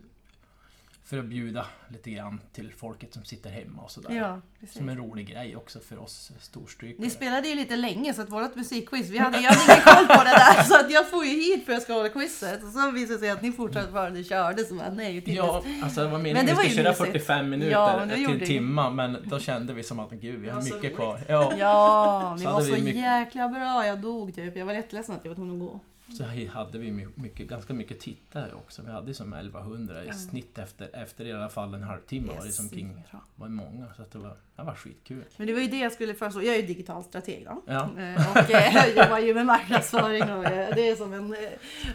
[1.08, 4.10] för att bjuda lite grann till folket som sitter hemma och sådär.
[4.14, 4.40] Ja.
[4.72, 7.04] Som en rolig grej också för oss storstrykare.
[7.04, 10.06] Ni spelade ju lite länge så att vårt musikquiz, vi hade, jag hade ingen koll
[10.16, 12.62] på det där så att jag får ju hit för att jag ska hålla quizet
[12.64, 16.06] och så visade det sig att ni fortfarande körde så bara, nej Ja, alltså det
[16.06, 17.06] var Men meningen att vi skulle köra mysigt.
[17.26, 20.54] 45 minuter Ja, till en timma, men då kände vi som att gud, vi har
[20.56, 20.96] var så mycket roligt.
[20.96, 21.20] kvar.
[21.28, 23.86] Ja, Ja, ni Så var så vi mycket- jäkla bra.
[23.86, 24.56] Jag dog typ.
[24.56, 25.80] Jag var jätteledsen att jag var tvungen att gå.
[26.16, 28.82] Så hade vi my- mycket, ganska mycket tittare också.
[28.82, 32.52] Vi hade som 1100 i snitt efter, efter i alla fall en halvtimme var det
[32.52, 33.04] som kring,
[33.36, 33.86] var många.
[33.96, 35.24] Så att det var, det var skitkul.
[35.36, 36.42] Men det var ju det jag skulle föreslå.
[36.42, 37.62] Jag är ju digital strateg då.
[37.66, 37.82] Ja.
[37.98, 41.36] Eh, Och eh, jag jobbar ju med marknadsföring och eh, det är som en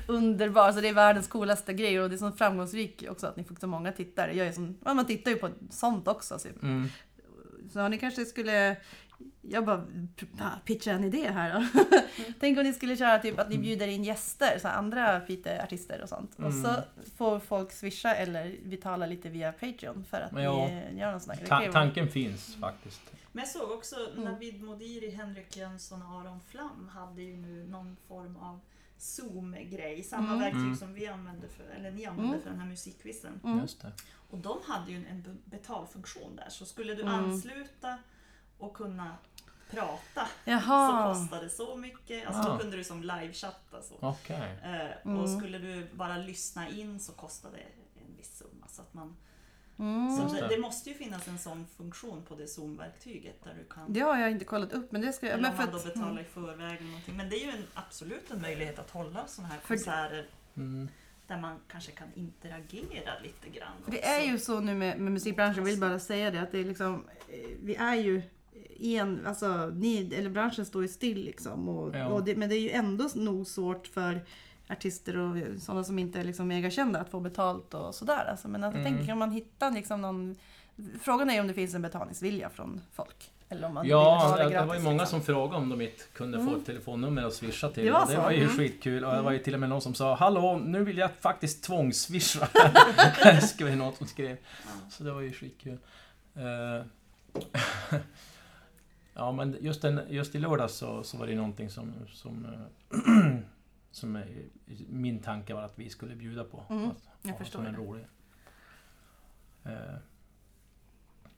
[0.08, 3.44] underbar, så det är världens coolaste grej och det är så framgångsrik också att ni
[3.44, 4.34] får så många tittare.
[4.38, 6.40] Jag är som, man tittar ju på sånt också.
[6.40, 6.88] Så, Mm.
[7.74, 8.76] så ni kanske skulle
[9.42, 9.86] jag bara
[10.66, 11.82] pitchar en idé här då.
[12.40, 16.10] Tänk om ni skulle köra typ att ni bjuder in gäster, så andra Piteå-artister och
[16.10, 16.36] sånt.
[16.40, 16.76] Och så
[17.18, 20.68] får folk swisha eller betala lite via Patreon för att ja.
[20.68, 23.02] ni gör någon sån här Ta tanken finns faktiskt.
[23.32, 24.24] Men jag såg också Mm.
[24.32, 28.60] Navid Modiri, Henrik Jönsson och Aron Flam hade ju nu någon form av
[28.98, 30.04] Zoom-grej.
[30.04, 30.40] Samma Mm.
[30.40, 30.76] verktyg Mm.
[30.76, 32.42] som vi använde för, eller ni använde Mm.
[32.42, 33.40] för den här musikquizen.
[33.44, 33.60] Mm.
[33.60, 33.92] Just det.
[34.30, 36.50] Och de hade ju en be- betalfunktion där.
[36.50, 37.14] Så skulle du Mm.
[37.14, 37.98] ansluta
[38.64, 39.18] och kunna
[39.72, 41.14] prata så Jaha.
[41.14, 42.28] kostade det så mycket.
[42.28, 42.54] Alltså Ah.
[42.54, 43.96] då kunde du som livechatta så.
[44.00, 44.58] Okej.
[44.64, 45.18] Eh, Mm.
[45.22, 47.64] Och skulle du bara lyssna in så kostade det
[48.02, 48.68] en viss summa.
[48.68, 49.16] Så, att man,
[49.80, 50.18] Mm.
[50.18, 50.58] så det, det.
[50.58, 54.32] måste ju finnas en sån funktion på det Zoom-verktyget där du kan Det har jag
[54.32, 55.34] inte kollat upp men det ska jag...
[55.34, 57.18] Eller Men om man då att, betalar i förväg eller någonting.
[57.18, 60.90] Men det är ju en, absolut en möjlighet att hålla sådana här För- konserter Mm.
[61.28, 63.72] där man kanske kan interagera lite grann.
[63.84, 64.10] För det också.
[64.10, 66.64] är ju så nu med, med musikbranschen, jag vill bara säga det, att det är
[66.66, 68.22] liksom, eh, vi är ju
[68.84, 71.70] en, alltså ni, eller branschen står ju still liksom.
[71.70, 72.08] Och, Ja.
[72.08, 74.26] och det, men det är ju ändå nog svårt för
[74.70, 78.26] artister och sådana som inte är liksom megakända att få betalt och sådär.
[78.32, 78.94] Alltså, men att jag Mm.
[78.94, 80.36] tänker kan man hitta liksom någon,
[81.02, 83.30] frågan är ju om det finns en betalningsvilja från folk.
[83.50, 84.68] Eller om man Ja, det, det det gratis.
[84.68, 85.20] var ju många liksom.
[85.20, 86.56] som frågade om de inte kunde få Mm.
[86.60, 87.86] ett telefonnummer att swisha till.
[87.86, 88.50] Det var Och det var ju Mm.
[88.58, 89.06] skitkul.
[89.06, 91.64] Och det var ju till och med någon som sa Hallå, nu vill jag faktiskt
[91.64, 92.48] tvångsswisha.
[93.42, 94.38] skrev ju någon som skrev.
[94.90, 95.78] Så det var ju skitkul.
[96.36, 96.86] Eh,
[99.14, 102.48] ja, men just, den, just i lördags så, så var det någonting som, som,
[103.92, 104.28] som är,
[104.90, 106.64] min tanke var att vi skulle bjuda på.
[106.70, 107.80] Mm, Att jag förstår som en det.
[107.80, 108.06] rolig
[109.64, 109.96] eh,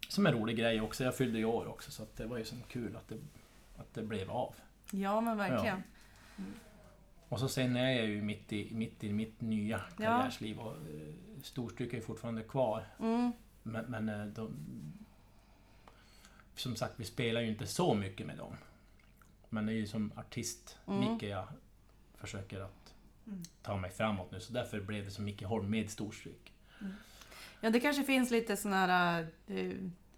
[0.09, 1.03] Som en rolig grej också.
[1.03, 3.17] Jag fyllde i år också så att det var ju som kul att det,
[3.77, 4.55] att det blev av.
[4.91, 5.83] Ja men verkligen.
[7.29, 10.03] Och så sen är jag ju mitt i mitt, i mitt nya Ja.
[10.05, 12.83] karriärsliv och eh, Storstryk är fortfarande kvar.
[12.99, 13.31] Mm.
[13.63, 14.55] Men, men eh, de,
[16.55, 18.53] som sagt, vi spelar ju inte så mycket med dem.
[19.49, 20.99] Men det är ju som artist, Mm.
[21.13, 21.47] Micke, jag
[22.17, 22.93] försöker att
[23.27, 23.43] Mm.
[23.61, 24.39] ta mig framåt nu.
[24.39, 26.53] Så därför blev det som Micke Holm med Storstryk.
[27.61, 29.71] Ja, det kanske finns lite såna här eh,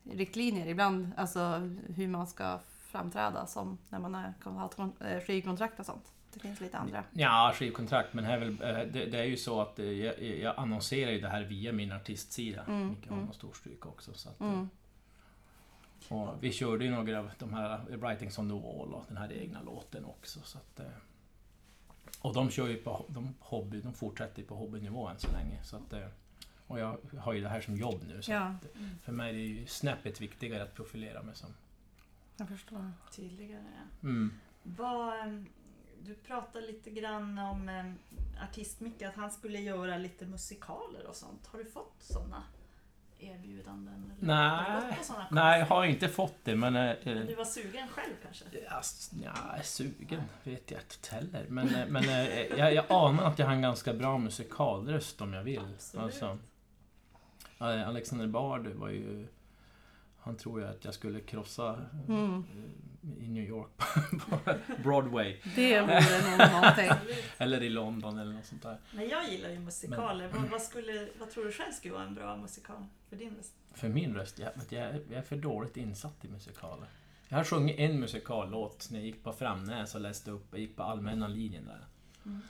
[0.04, 5.86] riktlinjer ibland, alltså hur man ska framträda som när man är, har eh, skivkontrakt och
[5.86, 6.12] sånt.
[6.34, 7.04] Det finns lite andra.
[7.13, 10.54] Ja, skivkontrakt, men här är väl, eh, det, det är ju så att jag, jag
[10.58, 13.30] annonserar ju det här via min artistsida, Mm, Micke Holm mm.
[13.30, 14.13] och Storstryk också.
[14.13, 14.69] Så att, Mm.
[16.09, 19.17] Och vi körde ju några av de här eh, Writings on the Wall och den
[19.17, 20.39] här egna låten också.
[20.43, 20.85] Så att, eh,
[22.21, 25.63] och de kör ju på de hobby, de fortsätter ju på hobbynivå än så länge.
[25.63, 26.07] Så att, eh,
[26.67, 28.21] och jag har ju det här som jobb nu.
[28.21, 28.65] Så Ja, att,
[29.03, 31.49] för mig är det ju snäppet viktigare att profilera mig som.
[32.37, 32.91] jag förstår.
[33.11, 33.63] Tydligare.
[34.03, 34.33] Mm.
[34.63, 35.45] Vad,
[36.03, 37.93] du pratade lite grann om
[38.43, 41.47] artist Micke, att han skulle göra lite musikaler och sånt.
[41.47, 42.43] Har du fått sådana
[43.19, 44.12] erbjudanden?
[44.17, 44.97] Eller Nej,
[45.32, 46.75] nej, jag har inte fått det men...
[46.75, 48.45] eh, Men du var sugen själv kanske?
[48.69, 51.45] Ja, s- ja, sugen vet jag inte heller.
[51.49, 55.34] Men, eh, men eh, jag, jag anar att jag har en ganska bra musikalröst om
[55.34, 55.62] jag vill.
[55.75, 56.03] Absolut.
[56.03, 56.38] Alltså,
[57.60, 59.27] Alexander Bard var ju...
[60.19, 62.45] Han tror ju att jag skulle krossa Mm.
[63.19, 63.69] I New York
[64.29, 64.39] på
[64.83, 65.37] Broadway.
[65.55, 66.91] Det vore nog någonting.
[67.37, 68.77] Eller i London eller något sånt där.
[68.91, 70.27] Men jag gillar ju musikaler.
[70.33, 73.53] Vad, vad, skulle, vad tror du själv skulle vara en bra musikal för din röst?
[73.73, 76.87] För min röst, jag, vet, jag, är- jag är för dåligt insatt i musikaler.
[77.29, 80.75] Jag har sjungit en musikallåt när jag gick på Framnäs och läste upp, jag gick
[80.75, 81.85] på allmänna linjen där.
[82.25, 82.41] Mm.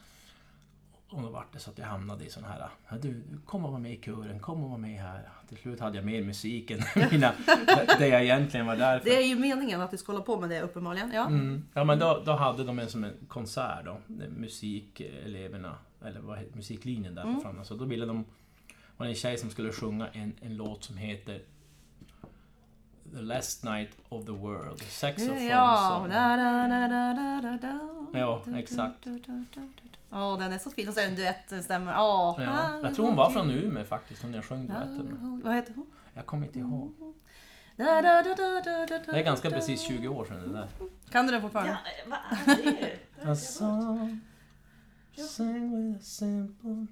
[1.10, 3.72] Och då vart det så att jag hamnade i sån här, "Ja, du, kom och
[3.72, 5.30] var med i kören, kom och var med här.
[5.48, 6.80] Till slut hade jag mer musik än
[7.12, 7.34] mina,
[8.00, 9.06] det jag egentligen var där för.
[9.10, 11.12] Det är ju meningen att du ska hålla på med det uppenbarligen.
[11.14, 11.28] Ja.
[11.28, 11.66] Mm.
[11.74, 13.98] Ja men då, då hade de en som en konsert då,
[14.30, 17.42] musikeleverna, eller vad heter musiklinjen där Mm.
[17.42, 17.68] Framnäs.
[17.68, 18.26] Så då ville de,
[18.98, 21.42] var det en tjej som skulle sjunga en, en låt som heter
[23.16, 26.10] The Last Night of the World, Saxophone Ja, Song.
[26.10, 27.58] da, da, da, da, da, da,
[28.14, 28.20] da.
[28.20, 29.08] Ja, exakt.
[30.10, 30.88] Ja, den är så fin.
[30.88, 31.92] Och så är det en duettstämma.
[31.92, 32.36] Ja.
[32.40, 35.42] Ja, jag tror hon var från Umeå faktiskt, hon jag sjöng duetten med.
[35.44, 35.86] Vad heter hon?
[36.14, 36.94] Jag kommer inte ihåg.
[37.76, 40.68] Det är ganska precis 20 år sedan det där.
[41.10, 41.72] Kan du den Ja, fortfarande?
[41.72, 41.78] eh,
[42.10, 42.20] vad
[42.58, 42.64] är
[43.22, 43.32] det?
[43.32, 44.20] A song
[45.16, 46.86] Sing with a simple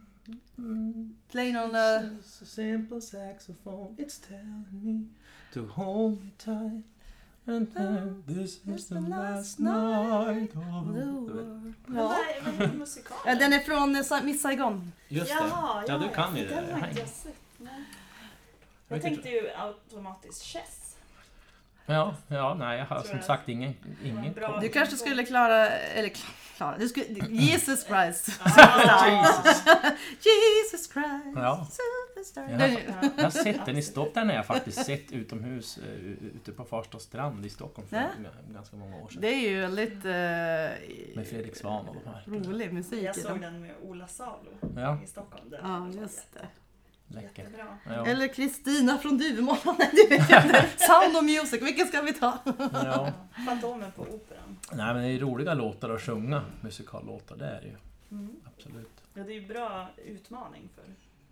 [0.58, 1.78] mm, Plain on the...
[1.78, 5.08] It's a simple saxophone It's telling me
[5.54, 6.86] To hold me tight
[7.48, 11.74] And then this is the last night of the world.
[11.96, 12.16] Ja.
[13.26, 14.92] Ja, Den är från eh, Sa- Miss Saigon.
[15.08, 15.34] Just det!
[15.34, 16.56] Jaha, Ja, du kan ju det.
[16.56, 17.36] Den har Jag inte har jag sett.
[17.58, 17.84] Nej.
[18.88, 20.85] Jag vet tänkte ju automatiskt Chess.
[21.86, 23.24] Ja, ja, nej jag har som jag.
[23.26, 24.34] sagt ingen, ingen.
[24.62, 26.10] Du kanske skulle klara, eller
[26.58, 28.28] klara, du skulle, Jesus Christ.
[29.08, 29.64] Jesus.
[30.26, 31.68] Jesus Christ, Ja.
[31.72, 32.48] superstar.
[32.52, 32.58] Ja.
[32.58, 32.72] Den-
[33.02, 33.10] ja.
[33.18, 35.84] Jag har sett den i Stockholm, den har jag faktiskt sett utomhus eh,
[36.36, 38.10] ute på Farsta strand i Stockholm för
[38.54, 39.22] ganska många år sedan.
[39.22, 42.24] Det är ju väldigt Med eh, Fredrik Svahn och de här.
[42.50, 43.04] rolig musik.
[43.04, 43.62] Jag såg den.
[43.62, 44.98] med Ola Salo Ja.
[45.04, 45.50] i Stockholm.
[45.50, 45.60] Den
[45.96, 46.48] Ja, just det.
[47.08, 47.44] Läcker.
[47.44, 47.78] Jättebra.
[47.86, 48.06] Ja.
[48.06, 49.58] Eller Kristina från Duvemåla.
[50.78, 52.38] Sound of Music, vilken ska vi ta?
[52.74, 53.12] Ja.
[53.46, 54.58] Fantomen på Operan.
[54.72, 57.76] Nej men det är roliga låtar att sjunga, musikallåtar, det är det ju.
[58.12, 58.36] Mm.
[58.56, 58.92] Absolut.
[59.14, 60.84] Ja, det är ju bra utmaning för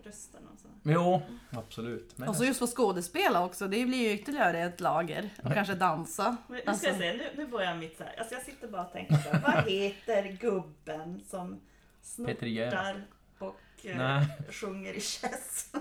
[0.10, 0.42] rösten.
[0.52, 0.68] Alltså.
[0.84, 2.18] Jo, absolut.
[2.18, 5.30] Men Och så just få skådespela också, det blir ju ytterligare ett lager.
[5.38, 5.54] Och Nej.
[5.54, 6.38] kanske dansa.
[6.48, 8.16] Men Nu ska Alltså- jag säga, nu, nu börjar jag mitt så här.
[8.20, 11.60] Alltså jag sitter bara och tänker så här, vad heter gubben som
[12.02, 12.36] snortar
[12.96, 13.00] och
[13.84, 15.72] Nej, sjunger i chess?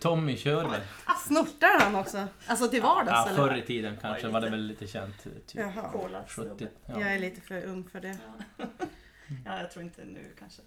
[0.00, 0.80] Tommy Körber.
[1.26, 2.26] Snortar han också?
[2.46, 3.36] Alltså till vardags Ja, eller?
[3.36, 5.22] förr i tiden kanske var det väl lite känt.
[5.22, 5.88] Typ Jaha.
[5.92, 6.48] Kolas 70.
[6.48, 6.70] gubbe.
[6.86, 7.06] Jag Ja.
[7.06, 8.18] är lite för ung för det.
[8.56, 8.64] Ja.
[9.44, 10.62] ja, jag tror inte nu kanske.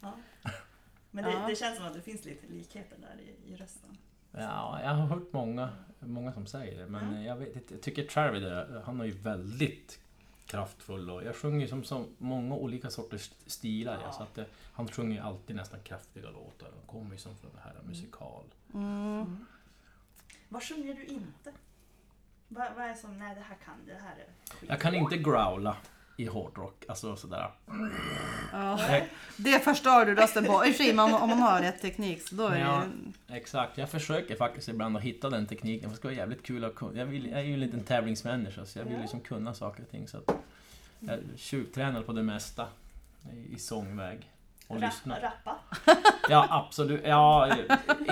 [0.00, 0.12] Ja.
[1.10, 1.46] Men det, Ja.
[1.48, 3.96] det känns som att det finns lite likheter där i, i rösten.
[4.32, 5.68] ja, jag har hört många,
[5.98, 6.86] många som säger det.
[6.86, 7.28] Men Ja.
[7.28, 9.98] jag, vet, jag tycker Travis, där, han är ju väldigt
[10.52, 13.94] kraftfull och jag sjunger som så många olika sorters stilar.
[13.94, 14.00] Ja.
[14.04, 14.12] Ja.
[14.12, 17.50] så att, eh, han sjunger ju alltid nästan kraftiga låtar och kommer ju som från
[17.54, 18.44] det här musikal.
[18.74, 19.46] Mm.
[20.48, 21.52] Vad sjunger du inte?
[22.48, 24.70] Vad, vad är som, nej det här kan, det här är skit.
[24.70, 25.76] Jag kan inte growla
[26.16, 27.50] i hårdrock, alltså sådär.
[28.52, 28.78] Ja.
[29.36, 30.64] Det förstör du rösten på.
[30.66, 32.82] I och man- om man har rätt teknik så då är det Ja.
[33.28, 33.36] ju...
[33.36, 35.90] Exakt, jag försöker faktiskt ibland att hitta den tekniken.
[35.90, 36.98] Det ska vara jävligt kul att kunna.
[36.98, 39.00] Jag, vill, jag är ju en liten tävlingsmänniska så jag vill Ja.
[39.00, 40.08] liksom kunna saker och ting.
[40.08, 40.34] Så att
[40.98, 42.66] jag tjuvtränar på det mesta
[43.32, 44.28] i, i sångväg.
[44.68, 45.20] Och Ra- lyssnar.
[45.20, 45.58] Rappa?
[46.28, 47.00] Ja, absolut.
[47.04, 47.56] Ja,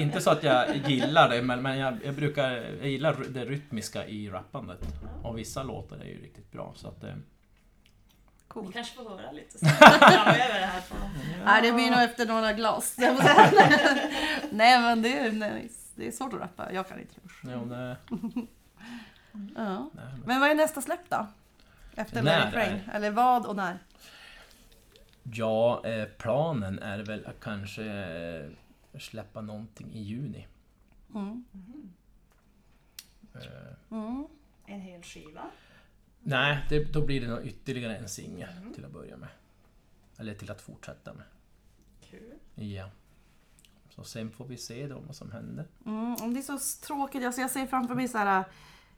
[0.01, 2.51] inte så att jag gillar det, men, men jag, jag brukar...
[2.81, 4.79] Jag gillar det rytmiska i rappandet.
[5.23, 6.73] Och vissa låtar är ju riktigt bra.
[6.77, 7.05] Så att,
[8.51, 8.73] Vi Coolt.
[8.75, 10.81] kanske får höra lite sen framöver det här.
[10.81, 10.95] På.
[11.45, 12.97] Nej, det blir nog efter några glas.
[14.51, 16.73] Nej, men det är, nej, det är svårt att rappa.
[16.73, 17.15] Jag kan inte.
[17.43, 17.97] ja, det,
[19.57, 19.91] Ja.
[19.95, 21.27] nej, men, Men vad är nästa släpp då?
[21.97, 22.81] Efter När Let it rain?
[22.93, 23.79] Eller vad och när?
[25.23, 30.47] ja, eh, planen är väl att kanske eh, släppa någonting i juni.
[31.15, 31.45] Mm.
[33.35, 33.41] Eh,
[33.91, 34.27] Mm.
[34.67, 35.43] En hel skiva.
[36.23, 38.75] Nej, det, då blir det nog ytterligare en singel Mhm.
[38.75, 39.29] till att börja med.
[40.19, 41.25] Eller till att fortsätta med.
[42.11, 42.33] Kul.
[42.55, 42.91] Ja.
[43.89, 45.65] Så sen får vi se då vad som händer.
[45.87, 46.35] Mm.
[46.35, 47.25] Det är så tråkigt.
[47.25, 48.45] Alltså jag ser framför mig så här.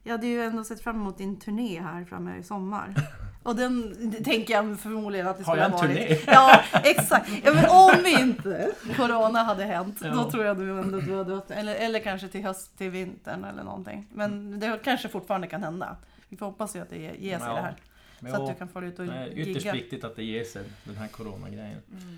[0.04, 2.94] Jag hade ju ändå sett fram emot din turné här framme i sommar.
[3.42, 6.08] Och den tänker jag förmodligen att det Har skulle jag ha en varit.
[6.08, 6.32] turné?
[6.34, 7.30] Ja, exakt.
[7.44, 10.10] Ja, men om inte Corona hade hänt, Ja.
[10.14, 13.62] då tror jag du ändå du hade eller, eller kanske till höst, till vintern eller
[13.64, 14.08] någonting.
[14.12, 15.96] Men det kanske fortfarande kan hända.
[16.32, 17.76] Vi får hoppas ju att det ge- ger sig Ja, det här.
[18.20, 19.72] Men Så att du kan få ut och det är ytterst gigga.
[19.72, 21.80] viktigt att det ger sig, den här coronagrejen.
[22.02, 22.16] Mm.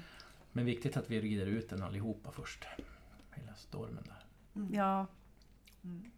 [0.52, 2.64] Men viktigt att vi rider ut den allihopa först.
[3.30, 4.24] Hela stormen där.
[4.62, 4.74] Mm.
[4.74, 5.06] Ja,
[5.84, 6.10] Mm.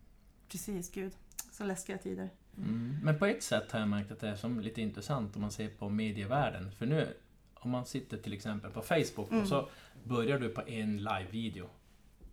[0.49, 0.91] precis.
[0.91, 1.13] Gud.
[1.53, 2.31] Så läskiga tider.
[2.57, 2.99] Mm.
[3.03, 5.51] Men på ett sätt har jag märkt att det är som lite intressant om man
[5.51, 6.73] ser på medievärlden.
[6.73, 7.15] För nu,
[7.55, 9.43] om man sitter till exempel på Facebook Mm.
[9.43, 9.69] och så
[10.05, 11.69] börjar du på en live-video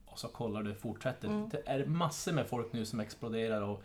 [0.05, 1.27] och så kollar du, fortsätter.
[1.27, 1.49] Mm.
[1.49, 3.83] Det är massor med folk nu som exploderar och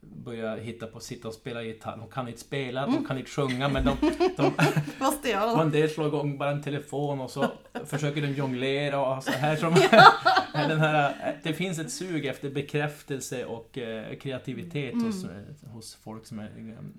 [0.00, 1.96] börjar hitta på att sitta och spela gitarr.
[1.96, 2.94] De kan inte spela, Mm.
[2.94, 3.96] de kan inte sjunga, men de,
[4.36, 4.52] de,
[5.04, 5.54] Måste jag?
[5.54, 7.46] och en del slår igång bara en telefon och så
[7.84, 9.74] försöker de jonglera och så här som...
[10.68, 15.06] den här, det finns ett sug efter bekräftelse och eh, kreativitet Mm.
[15.06, 16.44] hos, eh, hos folk som är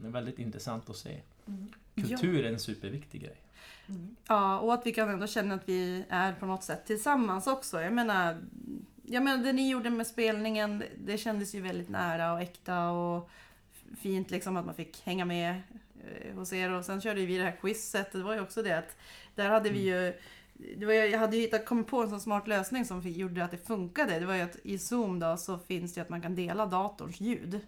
[0.06, 1.18] eh, väldigt intressant att se.
[1.48, 1.68] Mm.
[1.96, 3.42] Kultur är en superviktig grej.
[3.90, 4.16] Mm.
[4.28, 7.82] Ja, och att vi kan ändå känna att vi är på något sätt tillsammans också.
[7.82, 8.38] Jag menar,
[9.10, 13.30] jag menar det ni gjorde med spelningen, det kändes ju väldigt nära och äkta och
[13.98, 15.62] fint liksom att man fick hänga med
[16.06, 16.72] eh, hos er.
[16.72, 18.98] Och sen körde vi det här quizet, det var ju också det att
[19.36, 20.14] där hade vi ju
[20.78, 23.52] det var, jag hade ju hittat, kommit på en sån smart lösning som gjorde att
[23.52, 24.20] det funkade.
[24.20, 26.66] Det var ju att i Zoom då så finns det ju att man kan dela
[26.66, 27.60] datorns ljud.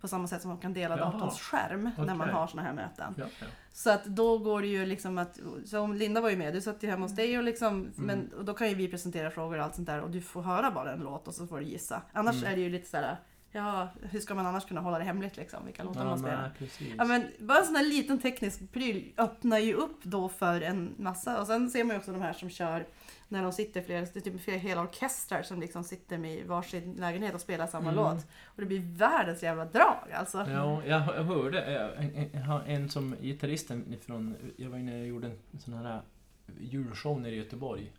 [0.00, 1.12] På samma sätt som man kan dela Jaha.
[1.12, 3.14] datorns skärm när man har såna här möten.
[3.18, 3.46] Ja, ja.
[3.72, 6.82] Så att då går det ju liksom att, som Linda var ju med, du satt
[6.82, 9.64] ju hemma hos dig och liksom, men och då kan ju vi presentera frågor och
[9.64, 12.02] allt sånt där och du får höra bara en låt och så får du gissa.
[12.12, 12.52] Annars Mm.
[12.52, 13.16] är det ju lite sådär,
[13.52, 16.50] ja hur ska man annars kunna hålla det hemligt liksom, vilka låtar Ja, man spelar.
[16.58, 16.88] precis.
[16.98, 20.94] Ja men bara en sån här liten teknisk pryl öppnar ju upp då för en
[20.98, 21.40] massa.
[21.40, 22.86] Och sen ser man ju också de här som kör
[23.32, 26.94] när de sitter flera, det är typ flera hela orkestrar som liksom sitter med varsin
[26.98, 28.04] lägenhet och spelar samma Mm.
[28.04, 28.26] låt.
[28.44, 30.46] Och det blir världens jävla drag alltså.
[30.50, 35.58] Ja, jag, hörde eh, en, en, som gitarristen från, jag var inne och gjorde en
[35.60, 36.02] sån här
[36.60, 37.92] julshow nere i Göteborg.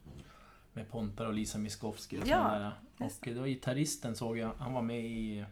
[0.74, 3.06] Med Pontar och Lisa Miskovsky och Ja, sådana där.
[3.06, 5.46] just Och då gitarristen såg jag, han var med i,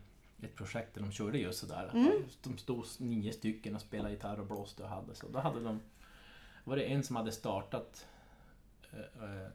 [0.44, 1.90] ett projekt där de körde just sådär.
[1.94, 2.12] Mm.
[2.44, 5.28] De stod nio stycken och spelade gitarr och blåste och hade så.
[5.28, 5.80] Då hade de...
[6.64, 8.08] Var det en som hade startat
[8.92, 9.48] eh, eh,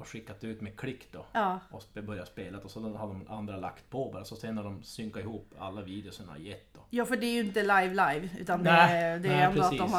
[0.00, 1.24] och skickat ut med klick då.
[1.32, 1.60] Ja.
[1.70, 4.24] Och börjat spela och så hade de andra lagt på bara.
[4.24, 6.80] Så sen har de synkat ihop alla videorna gett då.
[6.90, 8.28] ja, för det är ju inte live live.
[8.38, 9.92] Utan det, Nej, är- det är nej, ändå att de precis.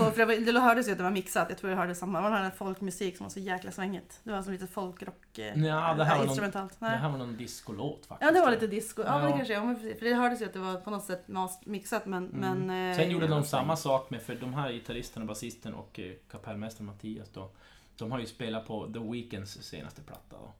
[0.00, 0.10] har...
[0.10, 1.46] För det, var, det hördes ju att det var mixat.
[1.48, 2.20] Jag tror jag hörde samma.
[2.20, 4.20] Man hörde folkmusik som var så jäkla svängigt.
[4.24, 5.38] Det var som lite folkrock.
[5.38, 6.80] eh, Ja, det här var någon- instrumentalt.
[6.80, 8.28] Det här var någon discolåt faktiskt.
[8.30, 9.02] Ja, det var lite disco.
[9.06, 9.36] Ja, men det Ja.
[9.36, 9.98] kanske ja, precis.
[9.98, 11.24] För det hördes ju att det var på något sätt
[11.64, 12.30] mixat men...
[12.34, 12.64] Mm.
[12.66, 16.00] men eh, Sen gjorde de ja, samma sak med, för de här gitarristerna, basisten och
[16.00, 17.50] eh, kapellmästaren Mattias då.
[17.98, 20.36] De har ju spelat på The Weeknds senaste platta.
[20.36, 20.52] Då.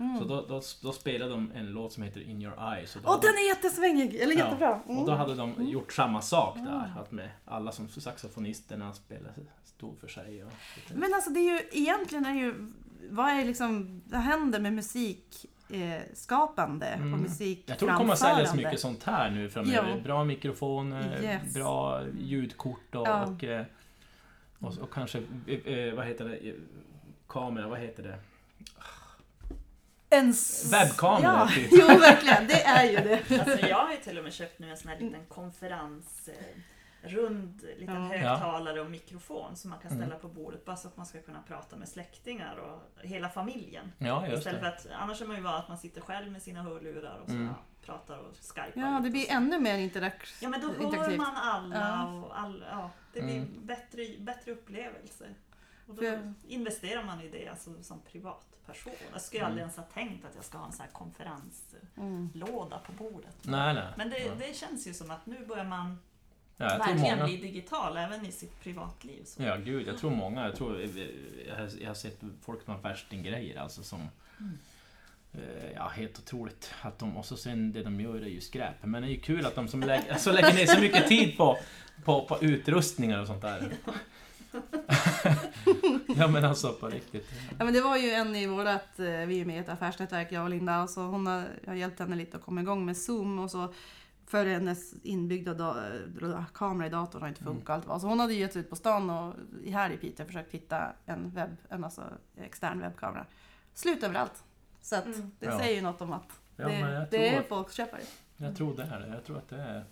[0.00, 0.18] Mm.
[0.18, 2.96] Så då, då, då spelade de en låt som heter In Your Eyes.
[2.96, 4.14] Och hade, den är jättesvängig!
[4.14, 4.80] Eller Ja, jättebra.
[4.86, 4.98] Mm.
[4.98, 6.92] och då hade de gjort samma sak där.
[7.00, 9.34] Att med alla som saxofonisterna spelade,
[9.64, 10.44] stod för sig.
[10.44, 10.50] Och,
[10.94, 12.72] Men alltså det är ju egentligen är ju...
[13.10, 14.02] Vad är liksom...
[14.06, 17.20] Vad händer med musik eh, skapande och Mm.
[17.20, 19.88] musik jag tror det kommer att säljas mycket sånt här nu framöver.
[19.96, 20.02] Ja.
[20.02, 21.54] Bra mikrofoner, Yes.
[21.54, 23.24] bra ljudkort och, Ja.
[23.26, 23.64] och, eh,
[24.60, 26.54] och, och kanske, eh, eh, vad heter det, eh,
[27.28, 28.18] kamera, vad heter det?
[30.10, 30.34] En
[30.70, 31.68] Webbkamera, Ja, typ.
[31.72, 32.46] jo verkligen.
[32.46, 33.30] Det är ju det.
[33.50, 37.08] Alltså jag har ju till och med köpt nu en sån här liten konferens eh,
[37.08, 38.00] rund liten Ja.
[38.18, 40.20] högtalare och mikrofon som man kan ställa Mm.
[40.20, 43.92] på bordet bara så att man ska kunna prata med släktingar och hela familjen.
[43.98, 44.74] Ja, just Istället för det.
[44.76, 47.34] att annars är man ju van att man sitter själv med sina hörlurar och så
[47.36, 47.54] Mm.
[47.86, 48.72] Ja, pratar och skypar.
[48.74, 51.18] Ja, det blir ännu mer interakt Ja men då hör interaktivt.
[51.18, 53.66] man alla och all, ja, det blir Mm.
[53.66, 55.24] bättre, bättre upplevelse.
[55.86, 58.92] Och då För- investerar man i det alltså, som privatperson.
[59.12, 59.50] Jag skulle Mm.
[59.50, 62.86] aldrig ens ha tänkt att jag ska ha en sån här konferenslåda Mm.
[62.86, 63.36] på bordet.
[63.42, 63.88] Nej, nej.
[63.96, 64.32] Men det, ja.
[64.38, 65.98] det känns ju som att nu börjar man
[66.58, 67.24] Ja, jag verkligen många...
[67.24, 69.24] bli digital även i sitt privatliv.
[69.24, 69.42] Så.
[69.42, 70.80] Ja, gud, jag tror många, jag tror,
[71.48, 74.08] jag har, jag har sett folk som har värstinggrejer alltså som
[74.40, 74.58] Mm.
[75.38, 76.74] Eh, Ja, helt otroligt.
[76.82, 78.74] Att de, och så sen det de gör är ju skräp.
[78.84, 81.36] Men det är ju kul att de som lägger, alltså lägger ner så mycket tid
[81.36, 81.58] på,
[82.04, 83.72] på, på utrustningar och sånt där.
[86.16, 87.28] ja men alltså på riktigt.
[87.58, 90.32] Ja, men det var ju en i vårat, eh, vi är med i ett affärsnätverk
[90.32, 92.84] jag och Linda, och så hon har, jag har hjälpt henne lite att komma igång
[92.86, 93.74] med Zoom och så
[94.26, 95.76] för hennes inbyggda da,
[96.22, 97.54] eh, kamera i datorn har inte Mm.
[97.54, 97.74] funkat.
[97.76, 98.00] Allt vad.
[98.00, 99.34] Så hon hade gett sig ut på stan och
[99.72, 102.02] här i Piteå försökt hitta en, webb, en alltså,
[102.40, 103.26] extern webbkamera.
[103.74, 104.44] Slut överallt.
[104.86, 105.30] Så att Mm.
[105.38, 105.58] det Ja.
[105.58, 108.00] säger ju något om att Ja, det, det är att, folkköpare.
[108.36, 109.08] jag tror det är det.
[109.08, 109.84] Jag tror att det är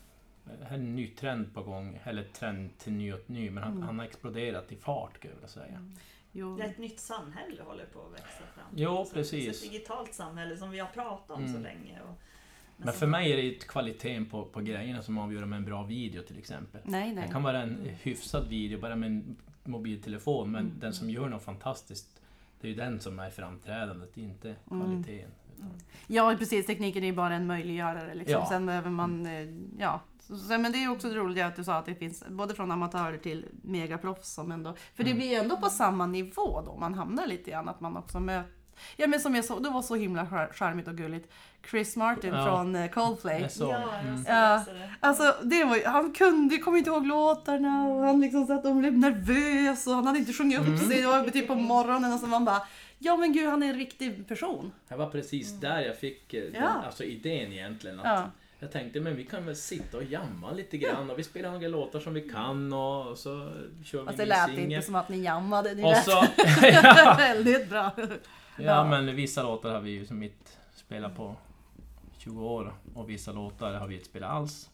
[0.75, 2.01] en ny trend på gång.
[2.05, 3.83] Eller trend till ny och ny, men han, Mm.
[3.85, 5.91] han har exploderat i fart skulle jag vilja säga.
[6.33, 6.57] Jo.
[6.57, 8.67] Det är ett nytt samhälle håller på att växa fram.
[8.77, 9.65] Jo, Så precis.
[9.65, 11.63] Ett digitalt samhälle som vi har pratat om så Mm.
[11.63, 12.01] länge.
[12.01, 12.19] Och,
[12.77, 15.65] Men som- för mig är det ju kvaliteten på, på grejerna som avgör med en
[15.65, 16.81] bra video till exempel.
[16.85, 17.27] Nej, nej.
[17.27, 20.79] Det kan vara en hyfsad video bara med en mobiltelefon men Mm.
[20.81, 22.21] den som gör något fantastiskt
[22.65, 24.83] det är ju den som är framträdandet, inte Mm.
[24.83, 25.31] kvaliteten.
[25.57, 25.71] Utan,
[26.07, 26.67] Ja, precis.
[26.67, 28.15] Tekniken är ju bara en möjliggörare.
[28.15, 28.33] Liksom.
[28.41, 28.47] Ja.
[28.49, 29.27] Sen behöver man...
[29.27, 29.49] eh,
[29.79, 30.01] Ja.
[30.49, 33.19] Sen- men det är också roligt att du sa att det finns både från amatörer
[33.19, 34.35] till megaproffs.
[34.35, 35.19] Som ändå, för det Mm.
[35.19, 36.77] blir ju ändå på samma nivå då.
[36.77, 38.51] Man hamnar lite grann att man också möter...
[38.97, 41.33] Ja men som jag såg, det var så himla char- charmigt och gulligt.
[41.71, 42.45] Chris Martin Ja.
[42.45, 43.41] från eh, Coldplay.
[43.43, 43.71] Jag såg.
[43.71, 44.25] Ja, jag Mm.
[44.25, 44.91] det.
[45.01, 48.99] Alltså det var han kunde, kom inte ihåg låtarna och han liksom satt och blev
[48.99, 50.79] nervös och han hade inte sjungit upp Mm.
[50.79, 51.01] sig.
[51.03, 52.63] Det var typ på morgonen och så man bara
[52.99, 54.73] Ja men gud han är en riktig person.
[54.89, 56.69] Det var precis där jag fick eh, den, Ja.
[56.87, 58.01] alltså idén egentligen.
[58.01, 58.31] Att Ja.
[58.59, 61.69] Jag tänkte men vi kan väl sitta och jamma lite grann och vi spelar några
[61.69, 63.29] låtar som vi kan och så
[63.85, 64.73] kör vi det en lät singel.
[64.73, 65.75] inte som att ni jammade.
[65.75, 66.25] Ni Och lät så,
[67.19, 67.91] väldigt bra.
[68.59, 68.85] Ja, Ja.
[68.85, 71.37] men vissa låtar har vi ju som mitt spelat på
[72.19, 74.71] 20 år och vissa låtar har vi inte spelat alls.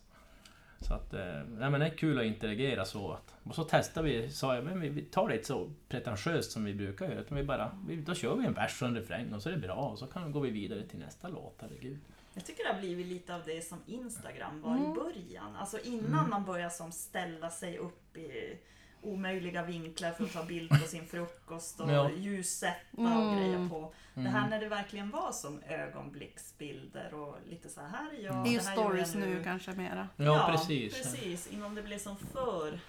[0.80, 3.12] Så att, eh, nej, men det är kul att interagera så.
[3.12, 6.50] Att, och så testar vi, sa jag, men vi, vi tar det inte så pretentiöst
[6.52, 7.20] som vi brukar göra.
[7.20, 9.52] Utan vi bara, vi, då kör vi en vers och en refräng och så är
[9.52, 11.56] det bra och så kan, går vi vidare till nästa låt.
[11.60, 11.98] Herregud.
[12.34, 14.90] Jag tycker det har blivit lite av det som Instagram var Mm.
[14.92, 15.56] i början.
[15.56, 16.30] Alltså innan Mm.
[16.30, 18.58] man börjar som ställa sig upp i
[19.02, 22.10] omöjliga vinklar för att ta bild på sin frukost och Ja.
[22.10, 23.36] ljussätta och Mm.
[23.36, 23.94] grejer på.
[24.14, 24.32] Det Mm.
[24.32, 28.32] här när det verkligen var som ögonblicksbilder och lite så här är jag.
[28.32, 28.42] Mm.
[28.44, 30.08] Det är ju här stories nu kanske mera.
[30.16, 30.94] Ja, precis.
[31.02, 31.46] precis.
[31.46, 32.80] Innan det blev som för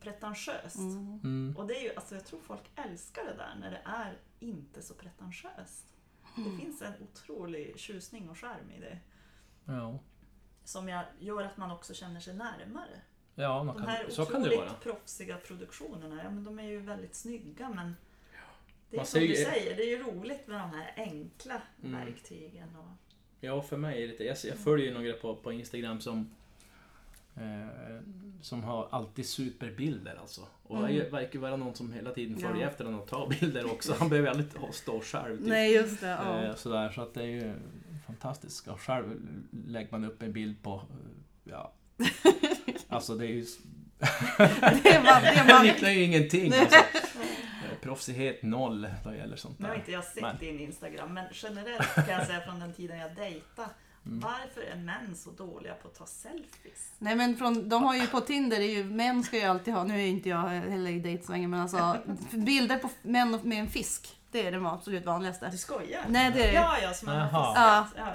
[0.00, 0.76] pretentiöst.
[0.76, 1.20] Mm.
[1.24, 1.54] Mm.
[1.58, 4.82] Och det är ju, alltså jag tror folk älskar det där när det är inte
[4.82, 5.86] så pretentiöst.
[6.36, 8.98] Det finns en otrolig tjusning och charm i det.
[9.64, 9.98] Ja,
[10.64, 13.00] Som jag, gör att man också känner sig närmare.
[13.34, 14.78] Ja man De kan, här så kan det otroligt vara.
[14.82, 17.96] proffsiga produktionerna, ja men de är ju väldigt snygga men
[18.90, 21.62] det är Man som ser du säger, det är ju roligt med de här enkla
[21.84, 22.00] Mm.
[22.06, 22.76] verktygen.
[22.76, 22.88] Och,
[23.40, 26.30] Ja, för mig är det jag, jag följer ju några på, på Instagram som
[27.36, 28.00] Eh,
[28.42, 30.40] som har alltid superbilder alltså.
[30.62, 30.94] Och Mm.
[30.94, 32.68] det verkar vara någon som hela tiden följer Ja.
[32.70, 33.94] efter honom och tar bilder också.
[33.98, 35.38] Han behöver aldrig ha- stå själv.
[35.38, 35.46] Typ.
[35.46, 36.06] Nej, just det.
[36.06, 36.42] Ja.
[36.44, 37.54] Eh, sådär, så att det är ju
[38.06, 38.68] fantastiskt.
[38.68, 39.04] Och själv
[39.66, 40.80] lägger man upp en bild på, eh,
[41.44, 41.72] ja,
[42.94, 43.46] alltså det är ju...
[44.82, 46.52] Det man, det liknar ju ingenting.
[46.54, 46.78] Alltså.
[47.82, 49.78] Proffsighet noll vad det gäller sånt Nu har där.
[49.80, 53.14] inte jag sett Men- din Instagram, men generellt kan jag säga från den tiden jag
[53.14, 53.68] dejtade.
[54.06, 54.20] Mm.
[54.20, 56.90] Varför är män så dåliga på att ta selfies?
[56.98, 59.84] Nej men från, de har ju på Tinder, är ju, män ska ju alltid ha,
[59.84, 61.96] nu är inte jag heller i dejtsvängen men alltså
[62.30, 64.16] bilder på män med en fisk.
[64.30, 65.48] Det är det absolut vanligaste.
[65.50, 66.04] Du skojar?
[66.08, 68.04] Nej det är Ja, ja, som man har fiskat.
[68.06, 68.12] Ja.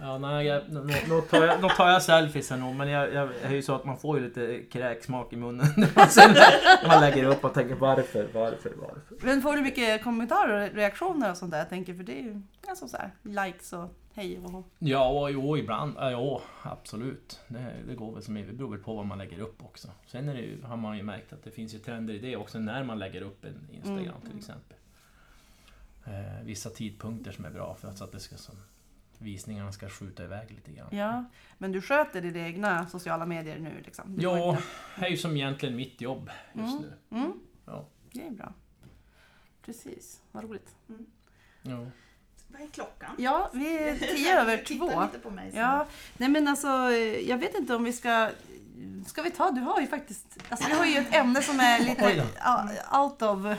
[0.00, 3.14] Ja, nej, jag, nu, nu, tar jag, nu tar jag selfies här nog, men jag,
[3.14, 7.24] jag, är ju så att man får ju lite kräksmak i munnen när man, lägger
[7.24, 9.26] upp och tänker varför, varför, varför.
[9.26, 11.58] Men får du mycket kommentarer och reaktioner och sånt där?
[11.58, 14.64] Jag tänker för det är ju alltså så här, likes och hej och.
[14.78, 15.94] Ja, jo, ibland.
[15.98, 17.40] Ja, absolut.
[17.48, 19.88] Det, det går väl som det beror väl på vad man lägger upp också.
[20.06, 22.36] Sen är det ju, har man ju märkt att det finns ju trender i det
[22.36, 24.30] också när man lägger upp en Instagram Mm.
[24.30, 24.76] till exempel.
[26.04, 28.54] Eh, vissa tidpunkter som är bra för att, så att det ska, som,
[29.18, 30.88] visningarna ska skjuta iväg lite grann.
[30.90, 31.24] Ja,
[31.58, 34.16] men du sköter dina egna sociala medier nu liksom?
[34.16, 34.62] Du Ja, inte-
[34.98, 36.90] det är ju som egentligen mitt jobb just Mm.
[37.08, 37.16] nu.
[37.18, 37.32] Mm,
[37.66, 37.88] Ja.
[38.12, 38.52] det är bra.
[39.64, 40.74] Precis, vad roligt.
[41.62, 41.86] Ja.
[42.48, 43.10] Vad är klockan?
[43.18, 45.02] Ja, vi är tio över Titta två.
[45.02, 45.50] lite på mig.
[45.54, 46.68] Ja, nej men alltså
[47.26, 48.30] jag vet inte om vi ska...
[49.06, 51.80] Ska vi ta, du har ju faktiskt, alltså vi har ju ett ämne som är
[51.80, 52.26] lite
[52.92, 53.58] out of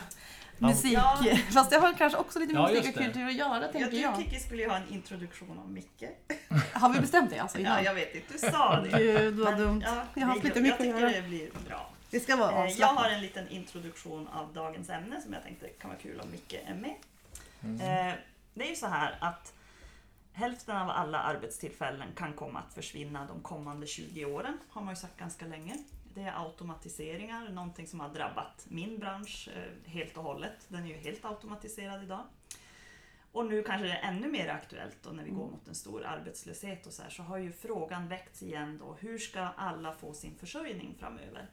[0.60, 0.94] musik.
[0.94, 1.20] Ja.
[1.54, 3.92] Fast det har kanske också lite med Ja, musik och kultur att göra Ja, tänker
[3.92, 4.18] du jag.
[4.18, 6.04] Kikki skulle ju ha en introduktion om Micke.
[6.74, 7.84] Har vi bestämt det alltså Ja, innan?
[7.84, 8.98] jag vet inte, du sa det.
[8.98, 9.84] Gud vad Men, dumt.
[9.86, 11.10] Ja, Jag har haft lite mycket att Jag göra.
[11.10, 11.90] tycker det blir bra.
[12.10, 13.04] Det ska vara Eh, Jag avslappnat.
[13.04, 16.54] har en liten introduktion av dagens ämne som jag tänkte kan vara kul om Micke
[16.54, 16.96] är med.
[17.64, 18.08] Mm.
[18.10, 18.14] Eh,
[18.54, 19.54] Det är ju så här att
[20.34, 25.00] hälften av alla arbetstillfällen kan komma att försvinna de kommande 20 åren, har man ju
[25.00, 25.76] sagt ganska länge.
[26.14, 30.66] Det är automatiseringar, någonting som har drabbat min bransch eh, helt och hållet.
[30.68, 32.24] Den är ju helt automatiserad idag.
[33.32, 36.06] Och nu kanske det är ännu mer aktuellt då när vi går mot en stor
[36.06, 40.14] arbetslöshet och så här, så har ju frågan väckts igen då, hur ska alla få
[40.14, 41.50] sin försörjning framöver?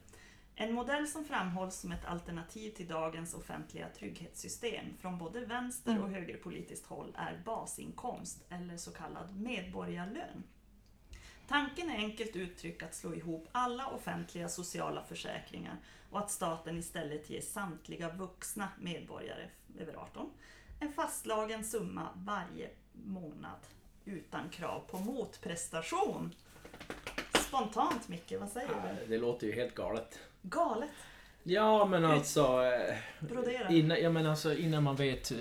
[0.55, 6.09] En modell som framhålls som ett alternativ till dagens offentliga trygghetssystem från både vänster och
[6.09, 10.43] högerpolitiskt håll är basinkomst eller så kallad medborgarlön.
[11.47, 15.75] Tanken är enkelt uttryckt att slå ihop alla offentliga sociala försäkringar
[16.11, 20.29] och att staten istället ger samtliga vuxna medborgare över 18
[20.79, 23.59] en fastslagen summa varje månad
[24.05, 26.33] utan krav på motprestation.
[27.33, 29.05] Spontant Micke, vad säger du?
[29.09, 30.19] Det låter ju helt galet.
[30.41, 30.89] Galet!
[31.43, 32.63] Ja, men alltså...
[32.63, 33.69] eh, Brodera.
[33.69, 35.37] Innan, ja, men alltså, innan man vet eh,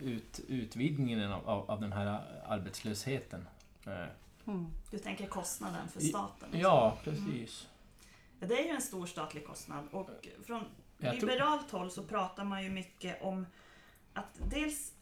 [0.00, 3.46] ut, utvidgningen av, av, av den här arbetslösheten.
[4.46, 4.66] Mm.
[4.90, 6.48] Du tänker kostnaden för staten?
[6.52, 7.68] Ja, precis.
[8.40, 10.10] Ja, Det är ju en stor statlig kostnad och
[10.46, 10.64] från
[10.98, 13.46] Jag tror- liberalt håll så pratar man ju mycket om
[14.12, 14.92] att dels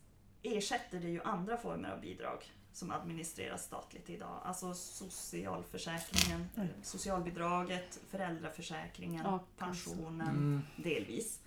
[0.42, 4.40] ersätter det ju andra former av bidrag som administreras statligt idag.
[4.44, 6.68] Alltså socialförsäkringen, Mm.
[6.82, 10.62] socialbidraget, föräldraförsäkringen, Ja, pensionen Mm.
[10.76, 11.40] delvis.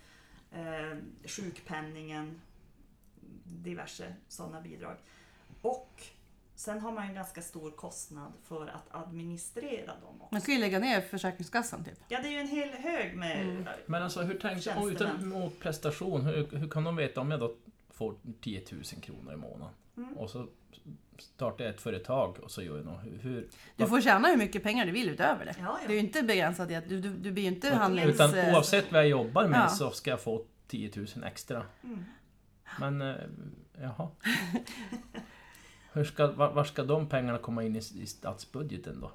[0.51, 2.41] Eh, sjukpenningen,
[3.43, 4.97] diverse sådana bidrag.
[5.61, 6.03] Och
[6.57, 10.27] sen har man en ganska stor kostnad för att administrera dem också.
[10.31, 11.99] Man kan ju lägga ner Försäkringskassan typ.
[12.07, 13.41] Ja, det är ju en hel hög med...
[13.41, 13.67] Mm.
[13.85, 17.39] Men alltså hur tänkte och utan mot prestation, hur, hur kan de veta om jag
[17.39, 17.55] då
[17.89, 19.73] får 10 000 kronor i månaden?
[19.97, 20.17] Mm.
[20.17, 20.47] Och så
[21.17, 23.03] startar jag ett företag och så gör jag något.
[23.03, 25.55] Hur, hur, Du får tjäna hur mycket pengar du vill utöver det.
[25.59, 26.03] Ja, Det är ju ja.
[26.03, 28.15] inte begränsat i att du, du, du blir ju inte handlings...
[28.15, 29.67] Utan eh, oavsett vad jag jobbar med Ja.
[29.67, 31.63] så ska jag få 10 000 extra.
[31.83, 32.05] Mm.
[32.79, 33.15] Men, eh,
[33.81, 34.09] jaha.
[35.97, 39.11] Hur ska, var, var ska de pengarna komma in i, i statsbudgeten då?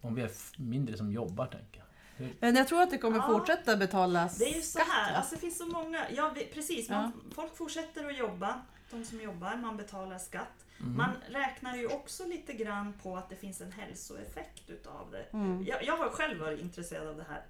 [0.00, 2.28] Om vi är mindre som jobbar, tänker jag.
[2.40, 3.26] Men jag tror att det kommer Ja.
[3.26, 4.88] fortsätta betalas Det är ju så skatt.
[4.88, 8.60] här, alltså det finns så många, ja vi- precis, man, folk fortsätter att jobba,
[8.90, 10.66] de som jobbar, man betalar skatt.
[10.80, 10.96] Mm.
[10.96, 15.22] Man räknar ju också lite grann på att det finns en hälsoeffekt utav det.
[15.32, 15.64] Mm.
[15.64, 17.42] Jag, jag har själv varit intresserad av det här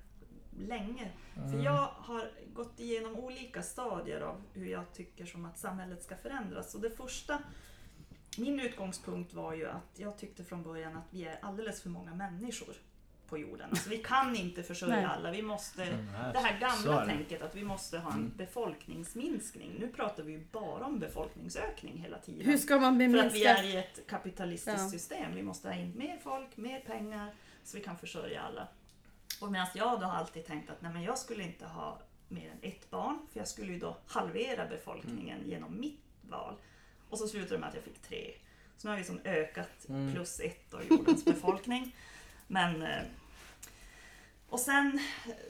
[0.68, 1.11] länge.
[1.35, 1.62] För Mm.
[1.62, 6.75] jag har gått igenom olika stadier av hur jag tycker som att samhället ska förändras.
[6.75, 7.39] Och det första,
[8.39, 12.14] min utgångspunkt var ju att jag tyckte från början att vi är alldeles för många
[12.14, 12.74] människor
[13.28, 13.70] på jorden.
[13.70, 15.05] Alltså vi kan inte försörja Nej.
[15.05, 15.30] alla.
[15.30, 18.33] Vi måste, här- det här gamla tänket att vi måste ha en Mm.
[18.37, 19.76] befolkningsminskning.
[19.80, 22.47] Nu pratar vi ju bara om befolkningsökning hela tiden.
[22.47, 23.57] Hur ska man För att vi beminska...
[23.57, 24.89] är i ett kapitalistiskt Ja.
[24.89, 25.35] system.
[25.35, 28.68] Vi måste ha in mer folk, mer pengar så vi kan försörja alla.
[29.41, 32.51] Och medan jag då har alltid tänkt att nej, men jag skulle inte ha mer
[32.51, 35.51] än ett barn för jag skulle ju då halvera befolkningen Mm.
[35.51, 36.55] genom mitt val.
[37.12, 38.30] Och så slutade det med att jag fick tre.
[38.76, 40.12] Så nu har vi liksom ökat Mm.
[40.12, 41.96] plus ett av jordens befolkning.
[42.46, 43.02] Men eh,
[44.48, 45.00] Och sen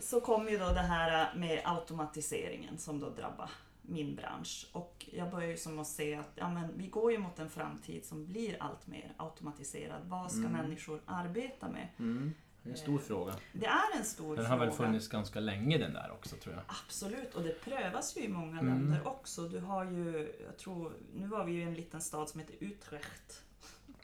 [0.01, 3.51] så kom ju då det här med automatiseringen som då drabbar
[3.83, 4.67] min bransch.
[4.73, 7.51] Och jag börjar ju som att se att ja, men vi går ju mot en
[7.51, 10.03] framtid som blir allt mer automatiserad.
[10.05, 10.53] Vad ska Mm.
[10.53, 11.89] människor arbeta med?
[11.99, 12.35] Mm.
[12.63, 13.35] Det är en stor fråga.
[13.53, 14.49] Det är en stor Den fråga.
[14.49, 16.65] har väl funnits ganska länge den där också tror jag.
[16.87, 18.67] Absolut, och det prövas ju i många Mm.
[18.67, 19.49] länder också.
[19.49, 22.55] Du har ju, jag tror, nu var vi ju i en liten stad som heter
[22.61, 23.43] Utrecht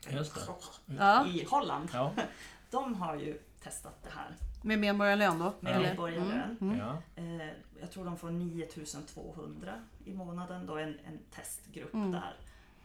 [0.08, 0.40] Just det.
[0.98, 1.88] Ja, i Holland.
[1.92, 2.12] Ja,
[2.70, 5.52] De har ju testat det här med medborgarlön då?
[5.60, 5.80] med Ja.
[5.80, 6.56] medborgarlön.
[6.60, 6.74] Mm.
[6.74, 6.78] Mm.
[6.78, 7.02] ja.
[7.16, 9.72] Eh, jag tror de får 9200
[10.04, 12.12] i månaden, då en, en testgrupp Mm.
[12.12, 12.36] där.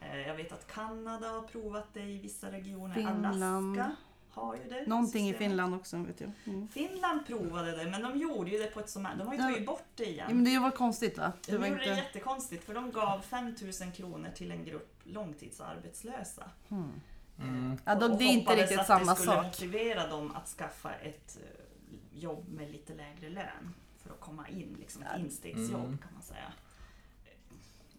[0.02, 2.96] Eh, jag vet att Kanada har provat det i vissa regioner.
[2.96, 3.26] Finland.
[3.26, 3.96] Alaska
[4.34, 4.86] har ju det.
[4.88, 5.50] Någonting i systemet.
[5.50, 6.32] Finland också vet jag.
[6.46, 6.68] Mm.
[6.68, 9.46] Finland provade det, men de gjorde ju det på ett som De har ju Ja.
[9.48, 10.26] tagit bort det igen.
[10.30, 11.32] Ja, men det var konstigt va?
[11.46, 12.02] Det De var gjorde det inte...
[12.02, 16.50] jättekonstigt för de gav 5000 kronor till en grupp långtidsarbetslösa.
[16.72, 16.92] Mm.
[17.40, 17.78] Mm.
[17.86, 19.46] Ja, då, Och det är inte hoppades riktigt att samma det skulle sak.
[19.46, 23.74] motivera dem att skaffa ett eh, jobb med lite lägre lön
[24.04, 25.98] för att komma in, liksom ett instegsjobb Mm.
[25.98, 26.54] kan man säga.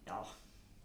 [0.05, 0.27] Ja,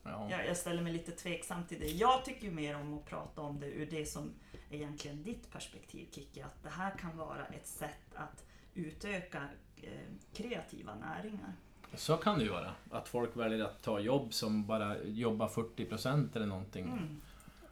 [0.04, 0.26] Ja.
[0.30, 1.86] jag, jag ställer mig lite tveksam till det.
[1.86, 4.30] Jag tycker ju mer om att prata om det ur det som
[4.70, 8.44] egentligen ditt perspektiv Kikki, att det här kan vara ett sätt att
[8.74, 9.48] utöka
[9.82, 9.90] eh,
[10.32, 11.52] kreativa näringar.
[11.94, 12.72] Så kan det ju vara.
[12.90, 16.84] Att folk väljer att ta jobb som bara jobbar 40% eller någonting.
[16.84, 17.20] Mm.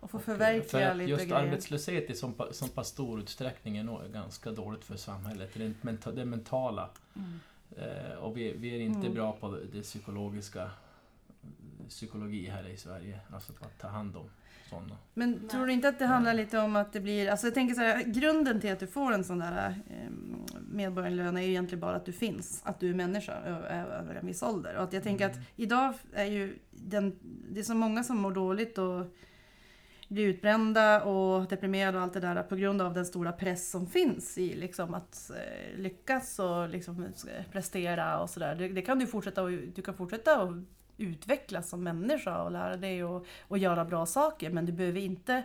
[0.01, 1.34] Och få Och, förverkliga för att lite just grejer.
[1.46, 5.51] arbetslöshet i så, pa- så pass stor utsträckning är nog ganska dåligt för samhället.
[5.55, 6.90] Det, är menta, det mentala.
[7.16, 7.40] Mm.
[7.76, 9.14] Eh, och vi, vi är inte Mm.
[9.14, 10.70] bra på det, det psykologiska
[11.88, 13.20] psykologi här i Sverige.
[13.32, 14.30] Alltså på att ta hand om
[14.68, 14.96] sådana.
[15.14, 15.48] Men Nej.
[15.48, 17.80] tror du inte att det handlar lite om att det blir, alltså jag tänker så
[17.80, 20.10] här, grunden till att du får en sån där eh,
[20.70, 24.42] medborgarlön är ju egentligen bara att du finns, att du är människa över en viss
[24.42, 24.76] ålder.
[24.76, 27.18] Och att jag tänker att idag är ju den,
[27.50, 29.06] det är så många som mår dåligt och
[30.08, 33.86] blir utbrända och deprimerade och allt det där på grund av den stora press som
[33.86, 38.54] finns i liksom att eh, lyckas och liksom eh, prestera och sådär.
[38.54, 40.50] Det, det kan du fortsätta och, du kan fortsätta att
[40.99, 45.42] utvecklas som människa och lära dig och, och göra bra saker men du behöver inte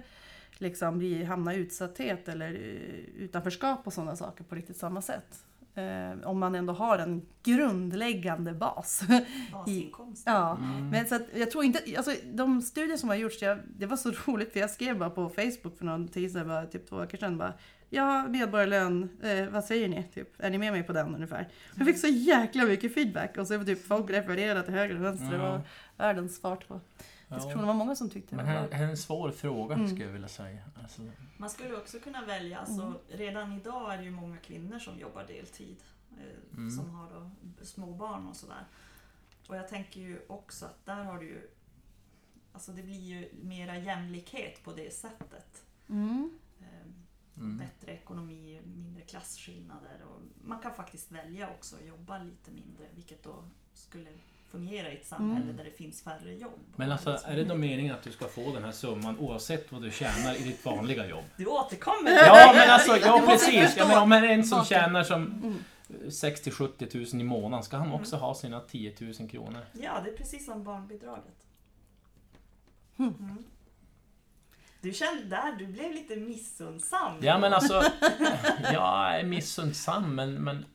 [0.58, 5.46] liksom bli, hamna i utsatthet eller eh, utanförskap och sådana saker på riktigt samma sätt.
[5.76, 9.04] Eh, om man ändå har en grundläggande bas.
[9.52, 10.24] Basinkomst.
[10.26, 10.58] ja.
[10.58, 10.90] Mm.
[10.90, 13.98] Men så att jag tror inte, alltså de studier som har gjorts, jag, det var
[13.98, 16.96] så roligt för jag skrev bara på Facebook för någon tid sedan, bara, typ två
[16.96, 17.54] veckor sedan bara
[17.94, 20.04] Ja, medborgarlön, eh, vad säger ni?
[20.04, 21.48] Typ, är ni med mig på den ungefär?
[21.76, 25.04] Jag fick så jäkla mycket feedback och så var typ folk refererade till höger och
[25.06, 25.32] vänster.
[25.32, 25.62] Det var
[25.98, 26.82] världens fart på.
[27.28, 29.76] Tror det var många som tyckte Men det här, var här är en svår fråga
[29.76, 29.88] Mm.
[29.88, 30.60] skulle jag vilja säga.
[30.82, 31.02] Alltså,
[31.38, 35.24] Man skulle också kunna välja, alltså, redan idag är det ju många kvinnor som jobbar
[35.28, 35.76] deltid.
[36.12, 36.72] Eh, Mm.
[36.72, 37.32] Som har då
[37.66, 38.66] småbarn och sådär.
[39.48, 41.42] Och jag tänker ju också att där har du ju
[42.54, 45.64] Alltså det blir ju mera jämlikhet på det sättet.
[45.90, 46.40] mm.
[47.38, 47.58] Mm.
[47.58, 53.24] Bättre ekonomi, mindre klasskillnader och man kan faktiskt välja också att jobba lite mindre vilket
[53.24, 54.10] då skulle
[54.52, 55.58] fungera i ett samhälle Mm.
[55.58, 56.60] där det finns färre jobb.
[56.76, 59.82] Men alltså, är det då meningen att du ska få den här summan oavsett vad
[59.82, 61.24] du tjänar i ditt vanliga jobb?
[61.38, 62.12] Du återkommer!
[62.12, 63.78] Ja, men alltså, ja precis.
[63.78, 64.66] Jag menar, om en som saken.
[64.66, 65.58] tjänar som Mm.
[66.10, 69.66] 60-70 tusen i månaden, ska han också ha sina 10 000 kronor?
[69.74, 71.46] Ja, det är precis som barnbidraget.
[72.98, 73.16] Hmm.
[73.20, 73.44] Mm.
[74.84, 77.18] Du kände där, du blev lite missundsam.
[77.22, 77.74] Ja, men alltså,
[78.74, 80.66] jag är missundsam, men, men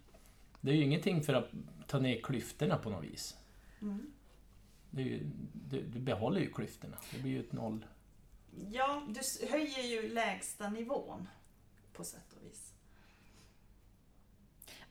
[0.61, 1.51] det är ju ingenting för att
[1.87, 3.37] ta ner klyftorna på något vis.
[3.83, 4.07] Mm.
[4.91, 6.97] Ju, du, du behåller ju klyftorna.
[7.15, 7.85] Det blir ju ett noll.
[8.71, 11.29] Ja, du höjer ju lägsta nivån
[11.93, 12.73] på sätt och vis.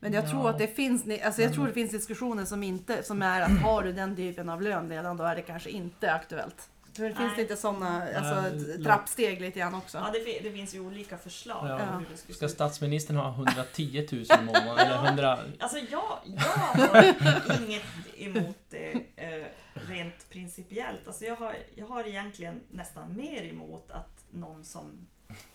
[0.00, 0.50] Men jag tror Ja.
[0.50, 3.82] att det finns, alltså jag tror det finns diskussioner som inte, som är att har
[3.82, 6.70] du den typen av lön redan då är det kanske inte aktuellt.
[6.98, 7.42] För det finns Nej.
[7.42, 9.98] lite sådana alltså, Nej, trappsteg lite grann också.
[9.98, 11.68] Ja, det, det finns ju olika förslag.
[11.68, 12.02] Ja.
[12.16, 14.78] se Ska statsministern ha 110 000 i månaden?
[14.78, 15.38] Eller 100...
[15.58, 17.84] Alltså jag, jag har inget
[18.16, 21.06] emot det eh, rent principiellt.
[21.06, 25.06] Alltså jag, har, jag har egentligen nästan mer emot att någon som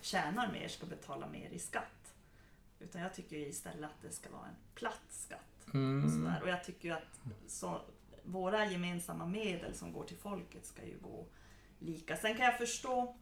[0.02, 2.14] tjänar mer ska betala mer i skatt.
[2.80, 5.40] Utan jag tycker ju istället att det ska vara en platt skatt.
[5.68, 6.10] Och, Mm.
[6.12, 6.40] sådär.
[6.44, 7.82] och jag tycker att så,
[8.24, 11.26] våra gemensamma medel som går till folket ska ju gå
[11.80, 12.18] lika.
[12.18, 13.16] Sen kan jag förstå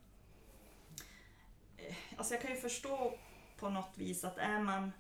[1.78, 3.18] eh, Alltså jag kan ju förstå
[3.58, 4.92] på något vis att är man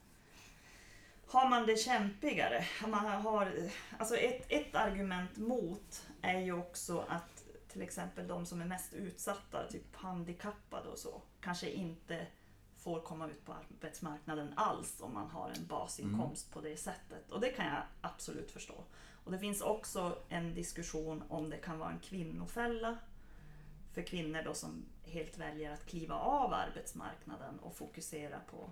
[1.31, 3.53] har man det kämpigare, man har,
[3.97, 8.93] alltså ett, ett argument mot är ju också att till exempel de som är mest
[8.93, 12.27] utsatta, typ handikappade och så, kanske inte
[12.77, 17.31] får komma ut på arbetsmarknaden alls om man har en basinkomst på det sättet.
[17.31, 18.83] Och det kan jag absolut förstå.
[19.23, 22.97] Och det finns också en diskussion om det kan vara en kvinnofälla
[23.93, 28.69] för kvinnor då som helt väljer att kliva av arbetsmarknaden och fokusera på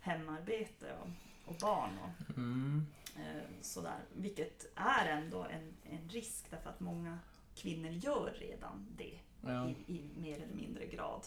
[0.00, 0.96] hemarbete.
[1.02, 1.08] Och
[1.46, 1.98] och barn.
[1.98, 2.86] Och, Mm.
[3.16, 3.98] eh, sådär.
[4.12, 7.18] Vilket är ändå en, en risk därför att många
[7.54, 9.68] kvinnor gör redan det Ja.
[9.68, 11.20] i, i mer eller mindre grad.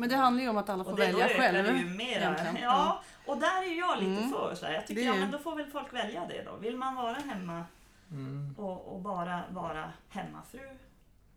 [0.00, 1.64] Men det handlar ju om att alla får Och det, välja då själv.
[1.66, 2.08] det ju mera.
[2.20, 2.56] egentligen.
[2.62, 4.30] Ja, och där är jag lite Mm.
[4.30, 4.54] för.
[4.54, 4.72] Så här.
[4.72, 6.56] Jag tycker är ja, men då får väl folk välja det då.
[6.56, 7.64] Vill man vara hemma
[8.10, 8.54] Mm.
[8.58, 10.68] och, och bara vara hemmafru,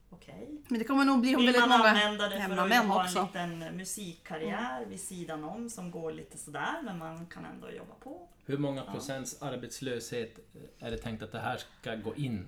[0.09, 0.61] okej.
[0.67, 3.03] Men det kommer nog bli Vill väldigt man många använda det för att hemmamän ha
[3.03, 3.19] också.
[3.33, 7.93] en liten musikkarriär vid sidan om som går lite sådär men man kan ändå jobba
[8.03, 8.27] på.
[8.45, 8.91] Hur många Ja.
[8.91, 10.39] procents arbetslöshet
[10.79, 12.47] är det tänkt att det här ska gå in?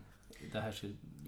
[0.51, 0.87] Det här ska...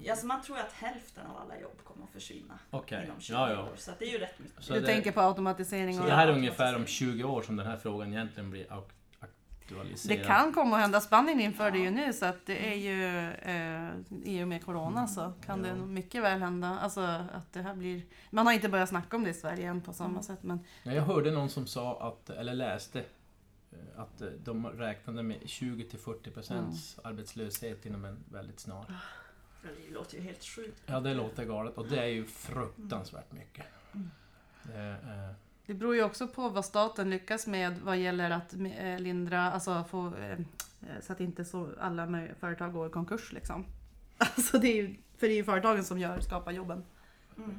[0.09, 3.51] Alltså man tror att hälften av alla jobb kommer att försvinna Okej, inom 20 ja,
[3.51, 3.63] ja.
[3.63, 3.69] år.
[3.77, 4.63] Så att det är ju rätt mycket.
[4.63, 6.07] Så Du det, tänker på automatisering så och...
[6.09, 7.17] det här är ungefär om automatisering.
[7.17, 10.17] 20 år som den här frågan egentligen blir ak- aktualiserad.
[10.19, 11.01] Det kan komma att hända.
[11.01, 13.89] Spanien inför det ju nu så att det är ju eh,
[14.23, 16.67] i och med Corona så kan det mycket väl hända.
[16.81, 17.01] Alltså
[17.33, 18.01] att det här blir...
[18.29, 20.23] Man har inte börjat snacka om det i Sverige än på samma Mm.
[20.23, 22.99] sätt men Ja, Jag hörde någon som sa att, eller läste,
[23.71, 28.85] eh, att eh, de räknade med 20-40 procents arbetslöshet inom en väldigt snar.
[29.61, 30.83] Det låter ju helt sjukt.
[30.85, 33.65] Ja, det låter galet och det är ju fruktansvärt mycket.
[33.93, 34.09] Mm.
[34.63, 35.35] Det är,
[35.65, 39.83] det beror ju också på vad staten lyckas med vad gäller att eh, lindra, alltså
[39.83, 40.37] få, eh, eh,
[41.01, 43.65] så att inte så alla företag går i konkurs liksom.
[44.17, 46.83] Alltså det är ju, för det är ju företagen som gör, skapar jobben
[47.37, 47.57] Mm.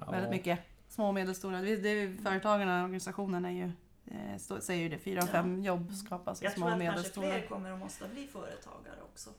[0.00, 0.60] ja, väldigt mycket.
[0.88, 1.60] Små och medelstora.
[1.60, 3.70] Det är, det är ju företagen och organisationerna är ju,
[4.06, 5.32] eh, stå, säger ju det, fyra av Ja.
[5.32, 7.26] fem jobb skapas i Jag små tror och att kanske medelstora.
[7.26, 9.30] fler kommer att måste bli företagare också.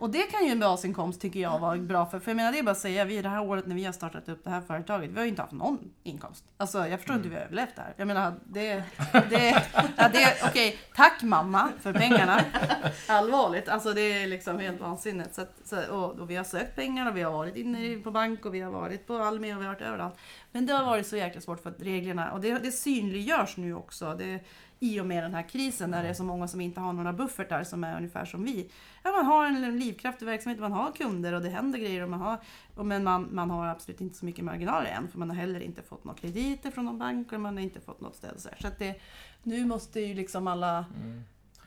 [0.00, 2.20] Och det kan ju en basinkomst tycker jag vara bra för.
[2.20, 3.92] För jag menar det är bara att säga, vi det här året när vi har
[3.92, 6.44] startat upp det här företaget, vi har ju inte haft någon inkomst.
[6.56, 7.94] Alltså jag förstår inte hur vi har överlevt det här.
[7.96, 8.84] Jag menar det,
[9.30, 9.62] det,
[9.96, 12.44] ja, det okej, tack mamma för pengarna.
[13.08, 15.34] Allvarligt, alltså det är liksom helt vansinnigt.
[15.34, 18.44] Så så, och, och vi har sökt pengar och vi har varit inne på bank
[18.44, 20.14] och vi har varit på Almi och vi har varit överallt.
[20.52, 23.74] Men det har varit så jäkla svårt för att reglerna, och det, det synliggörs nu
[23.74, 24.14] också.
[24.18, 24.40] Det,
[24.82, 27.12] i och med den här krisen när det är så många som inte har några
[27.12, 28.70] buffertar som är ungefär som vi.
[29.02, 32.02] Ja, man har en livskraftig verksamhet, man har kunder och det händer grejer.
[32.02, 32.38] Och man har,
[32.74, 35.60] och men man, man har absolut inte så mycket marginaler än för man har heller
[35.60, 38.32] inte fått några krediter från någon bank och man har inte fått något stöd.
[38.34, 39.00] och Så, att det,
[39.42, 41.22] nu måste ju liksom alla Mm.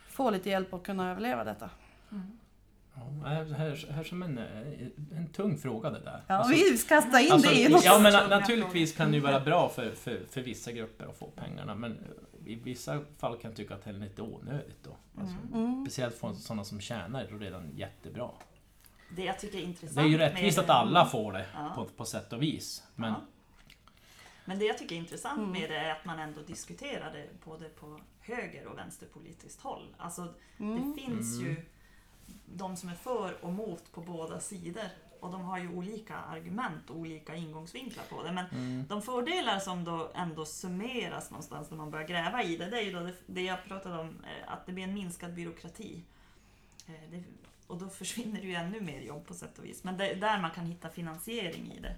[0.10, 1.70] få lite hjälp att kunna överleva detta.
[2.96, 3.02] Ja,
[3.44, 4.38] det här, här som en,
[5.12, 6.22] en tung fråga det där.
[6.28, 7.86] Ja, Alltså- vi kastar in Alltså, det i något.
[7.86, 11.26] ja, men naturligtvis kan det ju vara bra för, för, för vissa grupper att få
[11.36, 11.98] pengarna, men
[12.46, 14.96] i vissa fall kan jag tycka att det är lite onödigt då.
[15.22, 15.86] Alltså, Mm.
[15.86, 18.30] Speciellt för sådana som tjänar redan jättebra.
[19.16, 21.72] Det jag tycker är intressant Det är ju rättvist med- att alla får det Ja.
[21.76, 22.84] på, på sätt och vis.
[22.96, 23.22] Men Ja.
[24.46, 25.52] Men det jag tycker är intressant Mm.
[25.52, 29.96] med det är att man ändå diskuterar det både på höger och vänsterpolitiskt håll.
[29.98, 30.28] Alltså
[30.58, 30.76] Mm.
[30.96, 31.50] det finns Mm.
[31.52, 31.66] ju
[32.46, 34.84] de som är för och mot på båda sidor.
[35.24, 38.32] Och de har ju olika argument och olika ingångsvinklar på det.
[38.32, 42.70] Men mm, de fördelar som då ändå summeras någonstans när man börjar gräva i det,
[42.70, 45.34] det är ju då det, det jag pratade om, eh, att det blir en minskad
[45.34, 46.04] byråkrati.
[46.88, 47.24] Eh, Det,
[47.68, 49.84] och då försvinner det ju ännu mer jobb på sätt och vis.
[49.84, 51.96] Men det är där man kan hitta finansiering i det.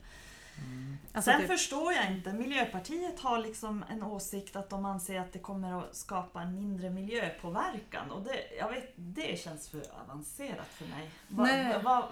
[1.13, 5.33] Alltså, Sen typ- förstår jag inte, Miljöpartiet har liksom en åsikt att de anser att
[5.33, 8.11] det kommer att skapa en mindre miljöpåverkan.
[8.11, 11.09] Och det, jag vet, det känns för avancerat för mig.
[11.27, 11.73] Va, Nej.
[11.73, 12.09] va, va,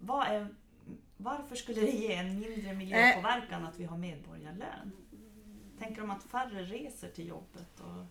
[0.00, 0.48] vad är,
[1.16, 4.92] varför skulle det ge en mindre miljöpåverkan att vi har medborgarlön?
[5.78, 7.80] Tänker de att färre reser till jobbet?
[7.80, 8.06] Och,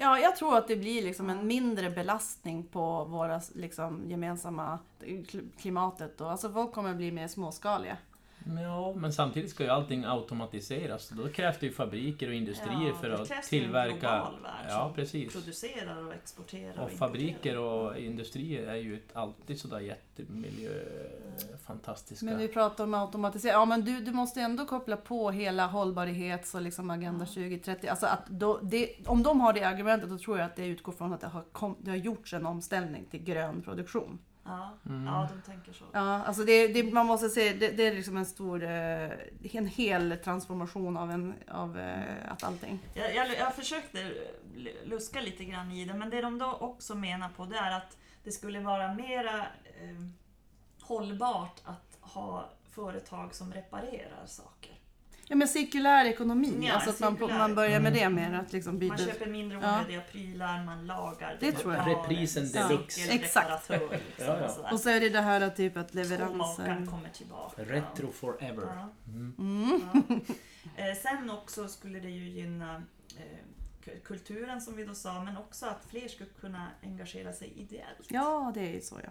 [0.00, 4.78] Ja, jag tror att det blir liksom en mindre belastning på våra liksom, gemensamma
[5.60, 6.20] klimatet.
[6.20, 7.96] Och, alltså folk kommer att bli mer småskaliga
[8.56, 11.08] ja, men samtidigt ska ju allting automatiseras.
[11.08, 13.94] Då krävs det ju fabriker och industrier Ja, för det att tillverka...
[13.98, 15.32] global värld Ja, precis.
[15.32, 16.84] producerar och exporterar.
[16.84, 22.26] Och fabriker och industrier är ju alltid sådär jättemiljöfantastiska.
[22.26, 23.52] Men vi pratar om automatisering.
[23.52, 27.34] Ja, men du, du måste ändå koppla på hela hållbarhets och liksom Agenda Ja.
[27.34, 27.88] 2030.
[27.88, 30.92] Alltså att då, det, om de har det argumentet, då tror jag att det utgår
[30.92, 34.18] från att det har, kom, det har gjorts en omställning till grön produktion.
[34.48, 35.06] Ja, Mm.
[35.06, 35.84] ja, de tänker så.
[35.92, 39.10] Ja, alltså det, det, man måste se, det, det är liksom en stor, eh,
[39.52, 42.78] en hel transformation av, en, av eh, att allting.
[42.94, 44.12] Jag, jag, jag försökte
[44.84, 47.96] luska lite grann i det, men det de då också menar på det är att
[48.24, 50.06] det skulle vara mera eh,
[50.82, 54.77] hållbart att ha företag som reparerar saker.
[55.30, 57.38] Ja men cirkulär ekonomi, Ja, alltså att man, cirkulär.
[57.38, 58.32] man börjar med det Mm.
[58.32, 58.38] mer.
[58.38, 59.78] Att liksom byta Man köper mindre Ja.
[59.78, 61.86] onödiga prylar, man lagar Det tror jag.
[61.86, 63.00] Reprisen deluxe.
[63.00, 64.72] cykelreparatör, Liksom, Ja, ja.
[64.72, 66.86] och så är det det här att typ att leveranser...
[66.90, 67.62] kommer tillbaka.
[67.64, 68.62] Retro forever.
[68.66, 68.88] Ja.
[69.06, 69.34] Mm.
[69.38, 69.80] Mm.
[69.94, 70.00] Ja.
[70.84, 72.82] Eh, sen också skulle det ju gynna
[73.16, 78.06] eh, kulturen som vi då sa, men också att fler skulle kunna engagera sig ideellt.
[78.08, 79.10] Ja, det är ju så ja.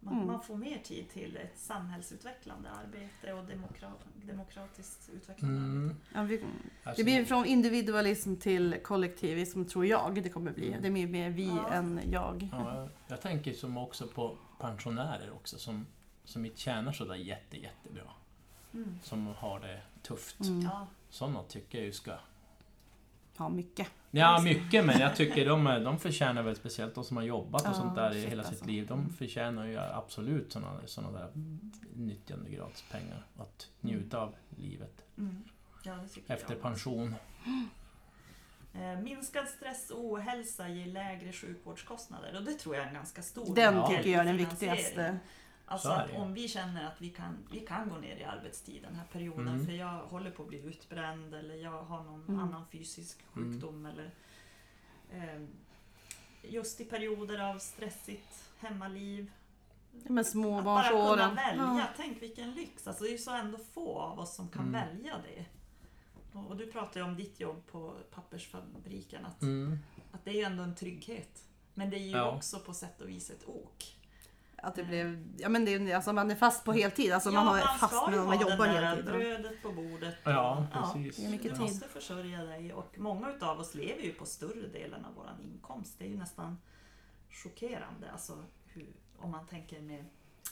[0.00, 0.26] Man, Mm.
[0.26, 5.96] man får mer tid till ett samhällsutvecklande arbete och demokra demokratiskt utvecklande Mm.
[6.14, 6.44] arbete.
[6.44, 10.76] Ja, vi, Alltså, det blir från individualism till kollektivism tror jag det kommer bli.
[10.80, 11.72] Det är mer, vi Ja.
[11.72, 12.48] än jag.
[12.52, 15.86] Ja, jag- tänker som också på pensionärer också som,
[16.24, 18.10] som inte tjänar sådär jätte, jättebra.
[18.74, 18.98] Mm.
[19.02, 20.40] Som har det tufft.
[20.40, 20.68] Mm.
[21.10, 22.12] Sådana tycker jag ju ska...
[23.38, 23.88] Ja, mycket.
[24.10, 27.68] Ja, mycket, men jag tycker de, de förtjänar väl speciellt de som har jobbat och
[27.68, 28.58] Ja, sånt där i hela alltså.
[28.58, 28.86] sitt liv.
[28.86, 31.30] De förtjänar ju absolut sådana såna där
[31.94, 33.26] nyttjandegradspengar.
[33.36, 35.44] Att njuta av livet mm.
[35.82, 36.62] ja efter jag.
[36.62, 37.14] pension.
[38.74, 43.22] Eh, minskad stress och ohälsa ger lägre sjukvårdskostnader och det tror jag är en ganska
[43.22, 45.18] stor Den del tycker jag är den viktigaste.
[45.70, 48.94] Alltså att om vi känner att vi kan, vi kan gå ner i arbetstid den
[48.94, 49.66] här perioden Mm.
[49.66, 52.40] för jag håller på att bli utbränd eller jag har någon Mm.
[52.40, 53.52] annan fysisk Mm.
[53.52, 54.10] sjukdom eller
[55.12, 55.48] ehm,
[56.42, 59.30] just i perioder av stressigt hemmaliv.
[59.92, 61.34] Men Att bara kunna småbarnsåren.
[61.34, 61.86] välja, Ja.
[61.96, 62.86] tänk vilken lyx.
[62.86, 64.72] Alltså det är ju så ändå få av oss som kan Mm.
[64.72, 65.44] välja det.
[66.38, 69.78] Och, och du pratar ju om ditt jobb på pappersfabriken, att, Mm.
[70.12, 71.44] att det är ju ändå en trygghet.
[71.74, 72.30] Men det är ju Ja.
[72.36, 73.97] också på sätt och vis ett ok.
[74.62, 77.12] Att det blev, ja men det, är- alltså man är fast på heltid.
[77.12, 79.04] Alltså man Ja, har man fast någon man jobbar heltid.
[79.04, 80.14] brödet på bordet.
[80.24, 81.16] Ja, och- precis.
[81.16, 81.60] det är mycket du tid.
[81.60, 85.94] måste försörja dig och många utav oss lever ju på större delen av våran inkomst.
[85.98, 86.58] Det är ju nästan
[87.30, 88.86] chockerande alltså, hur,
[89.18, 90.04] om man tänker med...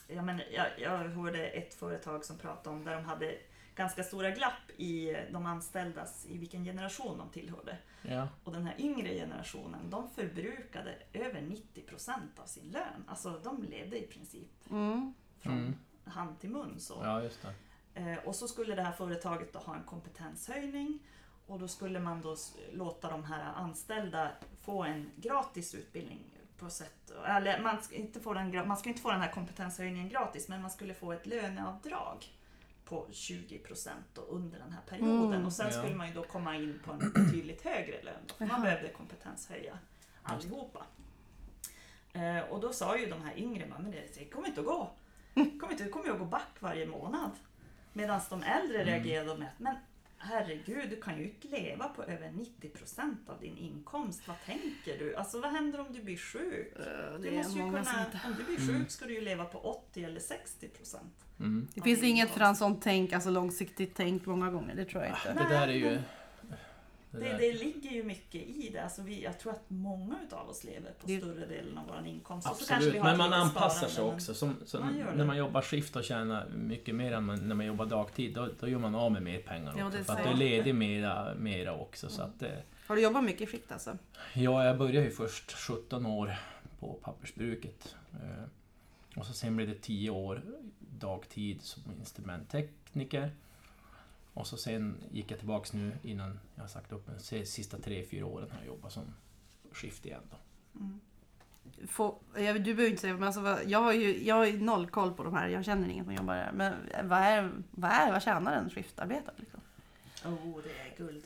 [0.08, 3.34] Ja, men jag, jag hörde ett företag som pratade om där de hade
[3.76, 7.78] ganska stora glapp i de anställdas, i vilken generation de tillhörde.
[8.02, 8.28] Ja.
[8.44, 13.04] Och den här yngre generationen, de förbrukade över 90% av sin lön.
[13.08, 15.14] Alltså de levde i princip Mm.
[15.40, 15.74] från Mm.
[16.04, 16.80] hand till mun.
[16.80, 17.00] Så.
[17.04, 18.00] ja, just det.
[18.00, 20.98] Eh, och så skulle det här företaget då ha en kompetenshöjning
[21.46, 22.36] och då skulle man då
[22.72, 24.30] låta de här anställda
[24.64, 26.20] få en gratis utbildning
[26.58, 30.08] på sätt, eller man ska, inte få den, man ska inte få den här kompetenshöjningen
[30.08, 32.26] gratis men man skulle få ett löneavdrag
[32.88, 35.46] på 20% då under den här perioden Mm.
[35.46, 35.72] och sen Ja.
[35.78, 38.88] skulle man ju då komma in på en betydligt högre lön då, för man behövde
[38.88, 39.78] kompetenshöja
[40.22, 40.86] allihopa.
[42.12, 44.90] Eh, och då sa ju de här yngre, men det, kommer inte att gå.
[45.34, 47.30] Det kommer, inte, det kommer ju att gå back varje månad.
[47.92, 48.86] Medan de äldre Mm.
[48.94, 49.76] reagerade med att men
[50.18, 54.28] herregud, du kan ju inte leva på över 90% av din inkomst.
[54.28, 55.16] Vad tänker du?
[55.16, 56.72] Alltså vad händer om du blir sjuk?
[56.78, 58.20] Eh, Du Det måste är ju många som kunna, inte...
[58.26, 58.80] om du blir Mm.
[58.80, 60.96] sjuk ska du ju leva på 80 eller 60%.
[61.40, 61.68] Mm.
[61.74, 64.74] Det finns inget fransont tänk, alltså långsiktigt tänk många gånger.
[64.74, 65.44] Det tror jag inte.
[65.44, 65.98] Det där är ju...
[67.20, 68.82] Det Det, det ligger ju mycket i det.
[68.84, 72.06] Alltså vi, jag tror att många utav oss lever på Det- större delen av vår
[72.06, 72.50] inkomst.
[72.50, 74.34] Och så kanske vi Absolut, har men man anpassar sig också.
[74.34, 77.66] Som, som Man när man jobbar skift och tjänar mycket mer än man, när man
[77.66, 79.98] jobbar dagtid, då, då gör man av med mer pengar Ja, också.
[79.98, 82.08] det För att du är ledig mera, mera också.
[82.08, 82.48] Så att, eh,
[82.86, 83.98] Har du jobbat mycket i skift alltså?
[84.34, 86.34] ja, jag började ju först 17 år
[86.80, 87.96] på pappersbruket.
[88.12, 90.42] Eh, och så sen blev det 10 år
[91.00, 93.30] dagtid som instrumenttekniker.
[94.36, 97.46] Och så sen gick jag tillbaks nu innan jag har sagt upp mig.
[97.46, 99.14] Sista 3-4 åren har jag jobbat som
[99.72, 100.36] skift igen då.
[100.80, 101.00] Mm.
[101.88, 104.86] Få, jag, du behöver inte säga, men alltså, jag, har ju, jag har ju noll
[104.86, 105.48] koll på de här.
[105.48, 106.52] Jag känner ingen som jobbar där.
[106.52, 106.74] Men
[107.08, 109.34] vad, är, vad, är, vad tjänar en skiftarbetare?
[109.36, 109.60] Liksom?
[110.24, 111.24] Oh, det är guld.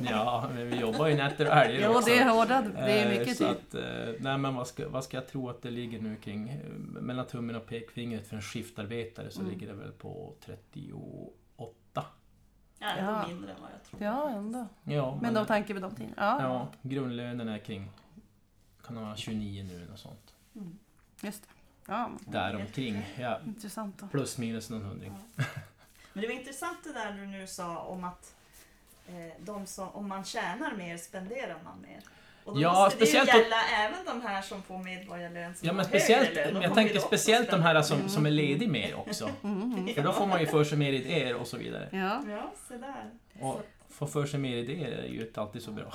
[0.10, 2.10] Ja, men vi jobbar ju nätter och helger Jo, också.
[2.10, 2.60] det är hårda.
[2.62, 3.46] Det är Eh, mycket tid.
[3.46, 6.60] Att, eh, nej men vad ska, vad ska jag tro att det ligger nu kring,
[7.00, 9.52] mellan tummen och pekfingret för en skiftarbetare så Mm.
[9.52, 12.04] ligger det väl på 38.
[12.78, 13.12] Ja, det Ja.
[13.12, 14.04] var mindre än vad jag trodde.
[14.04, 14.66] Ja, ändå.
[14.84, 16.14] Ja, Men då tanke på de tiderna.
[16.16, 17.90] Ja, ja, grundlönen är kring,
[18.86, 20.34] kan det vara 29 nu eller något sånt.
[20.54, 20.78] Mm.
[21.22, 21.48] just det.
[21.92, 23.98] Ja, Däromkring, ja, intressant.
[24.00, 24.06] Då.
[24.08, 25.12] plus minus någon hundring.
[26.16, 28.34] Men det var intressant det där du nu sa om att
[29.08, 32.00] eh, de som, om man tjänar mer spenderar man mer.
[32.44, 35.66] Och då Ja, måste speciellt det ju gälla även de här som får medborgarlön som
[35.66, 36.62] Ja men har högre speciellt, lön.
[36.62, 38.08] Jag tänker speciellt de här som, Mm.
[38.08, 39.30] som är ledig mer också.
[39.44, 39.94] Mm, mm.
[39.94, 41.88] För då får man ju för sig mer idéer och så vidare.
[41.92, 42.22] Ja.
[42.30, 43.10] Ja, se där.
[43.40, 45.92] Och få för sig mer idéer är ju inte alltid så bra.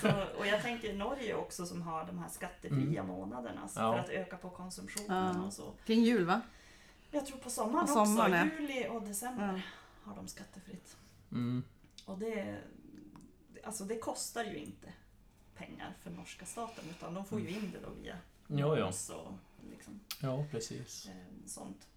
[0.00, 3.90] Så, och jag tänker Norge också som har de här skattefria månaderna så Mm.
[3.92, 4.02] Ja.
[4.02, 5.46] för att öka på konsumtionen Ja.
[5.46, 5.72] och så.
[5.86, 6.40] Kring jul va?
[7.14, 8.62] Jag tror på sommaren På sommaren, också.
[8.62, 8.68] ja.
[8.68, 9.60] Juli och december Ja.
[10.10, 10.96] har de skattefritt.
[11.32, 11.64] Mm.
[12.06, 12.58] Och det,
[13.64, 14.92] alltså det kostar ju inte
[15.56, 18.76] pengar för norska staten utan de får ju in det då via jo.
[18.76, 19.32] moms och
[19.70, 21.06] liksom, Ja, precis.
[21.06, 21.88] eh, sånt.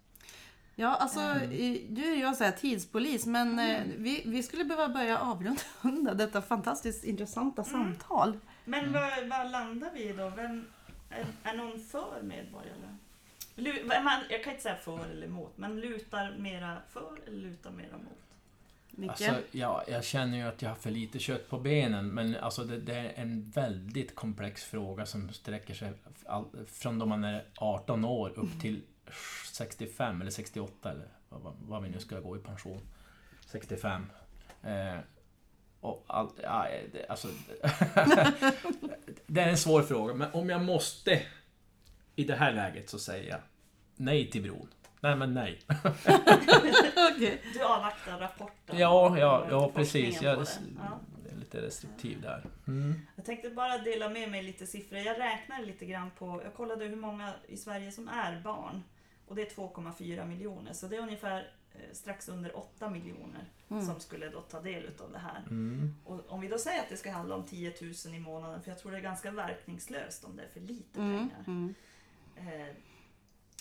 [0.75, 1.51] Ja, alltså Mm.
[1.51, 6.13] i- du är ju jag säger tidspolis, men eh, vi, vi skulle behöva börja avrunda
[6.13, 7.71] detta fantastiskt intressanta Mm.
[7.73, 8.39] samtal.
[8.65, 8.93] Men Mm.
[8.93, 10.29] vad, vad landar vi i då?
[10.29, 10.67] Vem,
[11.09, 12.97] är, är någon för medborgarlön?
[14.03, 17.97] Man, jag kan inte säga för eller emot, men lutar mera för eller lutar mera
[17.97, 18.13] mot?
[19.09, 22.63] Alltså, ja, jag känner ju att jag har för lite kött på benen, men alltså
[22.63, 25.91] det, det är en väldigt komplex fråga som sträcker sig
[26.25, 28.81] all, från då man är 18 år upp till
[29.53, 32.81] 65 eller 68 eller vad, vad- vi nu ska gå i pension.
[33.45, 34.05] 65.
[34.63, 34.99] Eh,
[35.79, 37.27] och allt, ja, det, alltså,
[39.27, 41.21] det är en svår fråga, men om jag måste
[42.17, 43.39] i det här läget så säger jag
[43.95, 44.67] nej till bron.
[45.01, 45.59] Nej men nej.
[47.15, 47.41] Okej.
[47.53, 48.77] Du avvaktar rapporten?
[48.77, 50.21] Ja, ja, ja precis.
[50.21, 50.41] Jag det.
[50.41, 50.47] är
[50.77, 50.99] Ja.
[51.39, 52.45] lite restriktiv där.
[52.67, 52.93] Mm.
[53.15, 54.99] Jag tänkte bara dela med mig lite siffror.
[54.99, 58.83] Jag räknade lite grann på, jag kollade hur många i Sverige som är barn.
[59.27, 60.73] Och det är 2,4 miljoner.
[60.73, 63.85] Så det är ungefär eh, strax under 8 miljoner Mm.
[63.85, 65.39] som skulle då ta del av det här.
[65.49, 65.95] Mm.
[66.05, 67.73] Och om vi då säger att det ska handla om 10
[68.05, 70.99] 000 i månaden, för jag tror det är ganska verkningslöst om det är för lite
[71.01, 71.29] Mm.
[71.29, 71.73] pengar.
[72.37, 72.67] Eh,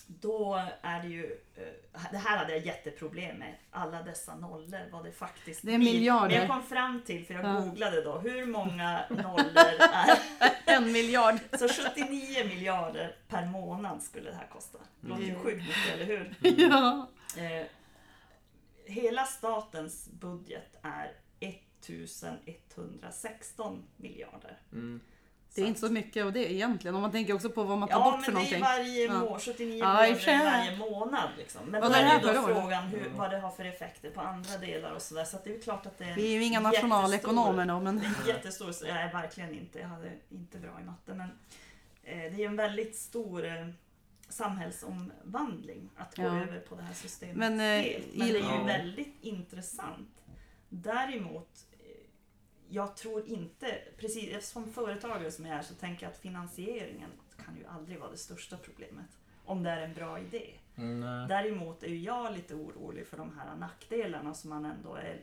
[0.09, 1.67] då är det ju, eh,
[2.11, 6.27] det här hade jag jätteproblem med, alla dessa nollor, vad det faktiskt Det är miljarder.
[6.27, 7.59] Men jag kom fram till, för jag Ja.
[7.59, 10.19] googlade då, hur många nollor är
[10.65, 11.35] En miljard.
[11.59, 14.77] Så 79 miljarder per månad skulle det här kosta.
[15.01, 15.43] Det låter ju Mm.
[15.43, 16.35] sjukt mycket, eller hur?
[16.69, 17.07] Ja.
[17.37, 17.65] Eh,
[18.85, 24.57] hela statens budget är 1116 miljarder.
[24.71, 24.99] Mm.
[25.61, 26.95] Det är inte så mycket av det egentligen.
[26.95, 28.85] Om man tänker också på vad man tar Ja, bort för men det är någonting.
[28.85, 29.19] varje Ja.
[29.19, 30.75] må- 79 Ja, i och för miljarder sig.
[30.77, 31.29] varje månad.
[31.37, 31.61] Liksom.
[31.65, 33.17] Men Och då det är då frågan hur, Mm.
[33.17, 35.23] vad det har för effekter på andra delar och sådär.
[35.25, 37.97] Så det är ju klart att det är Vi är ju inga nationalekonomer då, men...
[37.99, 41.29] Det är jättestor, jag är verkligen inte, jag hade inte bra i matte men
[42.03, 43.67] eh, det är ju en väldigt stor eh,
[44.29, 46.27] samhällsomvandling att gå Ja.
[46.41, 47.57] över på det här systemet Men, eh.
[47.57, 48.63] Men det är ju Ja.
[48.63, 50.09] väldigt intressant.
[50.69, 51.66] Däremot,
[52.69, 57.09] jag tror inte, precis som företagare som jag är så tänker jag att finansieringen
[57.45, 59.05] kan ju aldrig vara det största problemet.
[59.45, 60.53] Om det är en bra idé.
[60.75, 61.27] Mm.
[61.27, 65.21] Däremot är ju jag lite orolig för de här nackdelarna som man ändå är,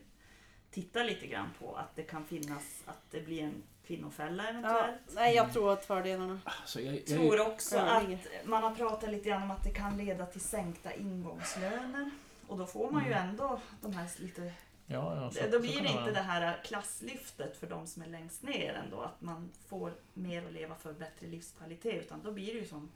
[0.70, 1.76] tittar lite grann på.
[1.76, 5.00] Att det kan finnas, att det blir en kvinnofälla Ja, eventuellt.
[5.14, 6.40] nej, jag tror att fördelarna...
[6.44, 8.14] Alltså, jag, jag, tror också överligger.
[8.40, 12.10] att man har pratat lite grann om att det kan leda till sänkta ingångslöner.
[12.46, 13.28] Och då får man ju Mm.
[13.28, 14.52] ändå de här lite...
[14.86, 16.12] ja, ja, så, då blir det inte vara.
[16.12, 19.00] det här klasslyftet för de som är längst ner ändå.
[19.00, 22.04] Att man får mer att leva för, bättre livskvalitet.
[22.04, 22.90] Utan då blir det ju som...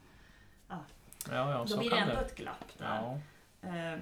[0.67, 0.77] Ja,
[1.29, 2.21] ja, Då så blir det ändå det.
[2.21, 3.19] ett glapp där.
[3.61, 3.69] Ja.
[3.69, 3.99] Eh,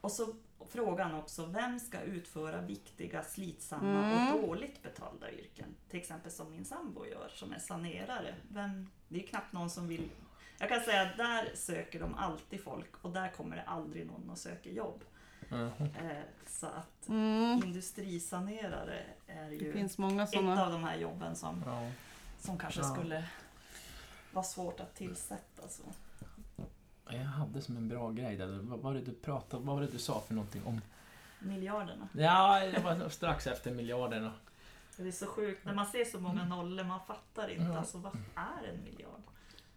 [0.00, 0.34] och så
[0.68, 4.34] frågan också, vem ska utföra viktiga, slitsamma Mm.
[4.34, 5.74] och dåligt betalda yrken?
[5.88, 8.34] Till exempel som min sambo gör, som är sanerare.
[8.48, 10.10] Vem, det är ju knappt någon som vill...
[10.58, 14.30] Jag kan säga att där söker de alltid folk och där kommer det aldrig någon
[14.30, 15.04] att söka jobb.
[15.50, 15.68] Eh,
[16.46, 17.62] så att Mm.
[17.64, 20.64] industrisanerare är Det ju finns många ett sådana.
[20.66, 21.90] av de här jobben som, Ja.
[22.40, 22.94] som kanske Ja.
[22.94, 23.24] skulle
[24.32, 25.68] vara svårt att tillsätta.
[25.68, 25.82] Så.
[27.10, 28.46] Jag hade som en bra grej där.
[28.62, 30.80] Vad var det du pratade Vad var det du sa för någonting om?
[31.40, 32.08] Miljarderna.
[32.12, 34.32] Ja, det var strax efter miljarderna.
[34.96, 37.62] Det är så sjukt, när man ser så många nollor, man fattar inte.
[37.64, 37.78] Ja.
[37.78, 39.22] Alltså vad är en miljard?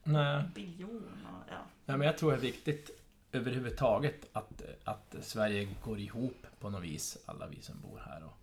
[0.04, 0.44] Nej.
[0.56, 1.58] Biljon och ja.
[1.86, 3.01] Nej, men jag tror det är viktigt
[3.32, 8.24] överhuvudtaget att, att Sverige går ihop på något vis, alla vi som bor här.
[8.24, 8.38] Och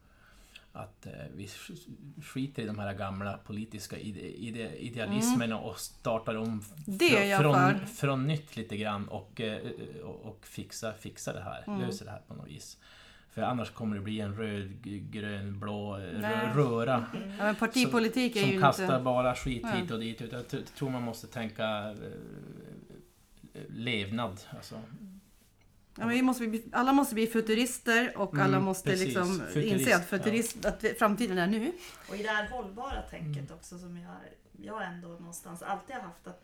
[0.73, 6.35] att eh, vi sk- skiter i de här gamla politiska ide, ide, idealismerna och startar
[6.37, 6.99] om Mm.
[7.01, 9.59] Är från, från nytt lite grann och, eh,
[10.05, 11.81] och, och fixa, fixa det här, Mm.
[11.81, 12.79] löser det här på något vis.
[13.31, 14.71] För annars kommer det bli en röd,
[15.11, 16.37] grön, blå eh, Nej.
[16.37, 18.99] rö- röra Ja, men partipolitik är som ju kastar inte...
[18.99, 20.23] bara skit hit och dit.
[20.23, 21.95] Utan jag tror man måste tänka eh,
[23.69, 24.41] levnad.
[24.51, 24.75] Alltså.
[25.95, 29.07] Ja, men vi måste bli, alla måste bli futurister och alla Mm, måste precis.
[29.07, 31.73] liksom Futurist, inse att, futurist, att framtiden är nu.
[32.09, 33.55] Och i det här hållbara tänket Mm.
[33.59, 34.15] också som jag,
[34.63, 36.43] jag ändå någonstans alltid har haft att,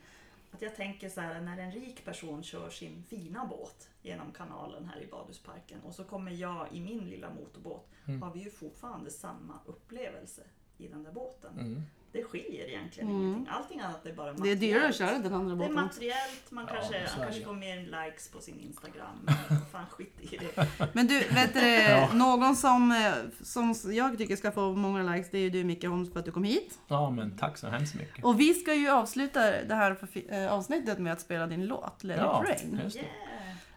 [0.50, 4.90] att jag tänker så här när en rik person kör sin fina båt genom kanalen
[4.94, 8.22] här i badhusparken och så kommer jag i min lilla motorbåt Mm.
[8.22, 10.42] har vi ju fortfarande samma upplevelse
[10.78, 11.82] i den där båten.
[12.14, 13.22] Det skiljer egentligen Mm.
[13.22, 13.48] ingenting.
[13.50, 14.60] Allting annat är bara Det är materiellt.
[14.60, 15.74] dyrare att köra den andra Det är båten.
[15.84, 19.26] materiellt, man Ja, kanske, han kanske får mer likes på sin Instagram.
[19.72, 20.66] Fan skit i det.
[20.92, 22.08] Men du, vet du, Ja.
[22.12, 23.12] någon som, eh,
[23.44, 26.24] som jag tycker ska få många likes, det är ju du Micke Holms för att
[26.24, 26.78] du kom hit.
[26.88, 28.24] Ja, men tack så hemskt mycket.
[28.24, 29.96] Och vi ska ju avsluta det här
[30.28, 32.80] eh, avsnittet med att spela din låt, Let Ja, it rain.
[32.84, 33.02] just det.
[33.02, 33.14] Yeah.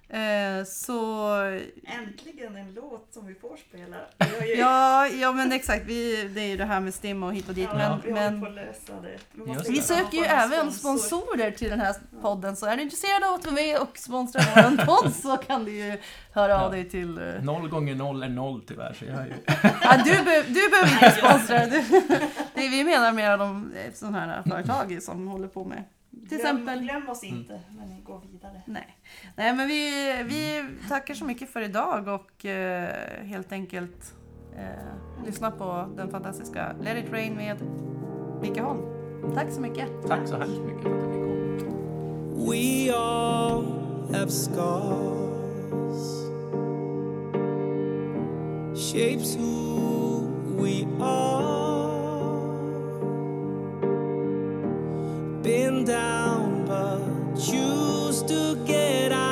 [0.09, 1.33] Eh, så
[1.83, 3.97] Äntligen en låt som vi får spela.
[4.41, 7.33] Vi ju- ja, ja men exakt, vi, det är ju det här med STIM och
[7.33, 7.69] hit och dit.
[7.71, 9.17] Ja, men, vi håller men på att lösa det.
[9.31, 11.07] Vi, vi någon söker ju av även sponsor.
[11.07, 12.55] sponsorer till den här podden.
[12.55, 15.71] Så är du intresserad av att vara med och sponsra vår podd så kan du
[15.71, 15.97] ju
[16.33, 16.69] höra av Ja.
[16.69, 17.17] dig till...
[17.17, 19.33] eh, Noll gånger noll är noll tyvärr, så jag är ju...
[19.81, 21.65] Ja, du, be, du behöver inte sponsra.
[21.65, 21.81] Du,
[22.53, 25.83] det vi menar mer de sådana här företag som håller på med
[26.19, 26.79] till glöm, exempel.
[26.79, 27.35] glöm oss mm.
[27.37, 27.65] inte mm.
[27.77, 28.61] när ni går vidare.
[28.65, 28.97] Nej,
[29.35, 34.15] Nej men vi, vi tackar så mycket för idag och eh, helt enkelt
[34.57, 37.57] eh, lyssna på den fantastiska Let it rain med
[38.41, 38.97] Micke Holm.
[39.33, 39.87] Tack så mycket.
[40.07, 41.67] Tack så hemskt mycket för att jag fick.
[42.49, 43.65] We all
[44.13, 45.37] have scars
[48.77, 50.27] Shapes who
[50.61, 51.96] we are
[55.47, 56.99] been down, but
[57.39, 59.26] choose to get out.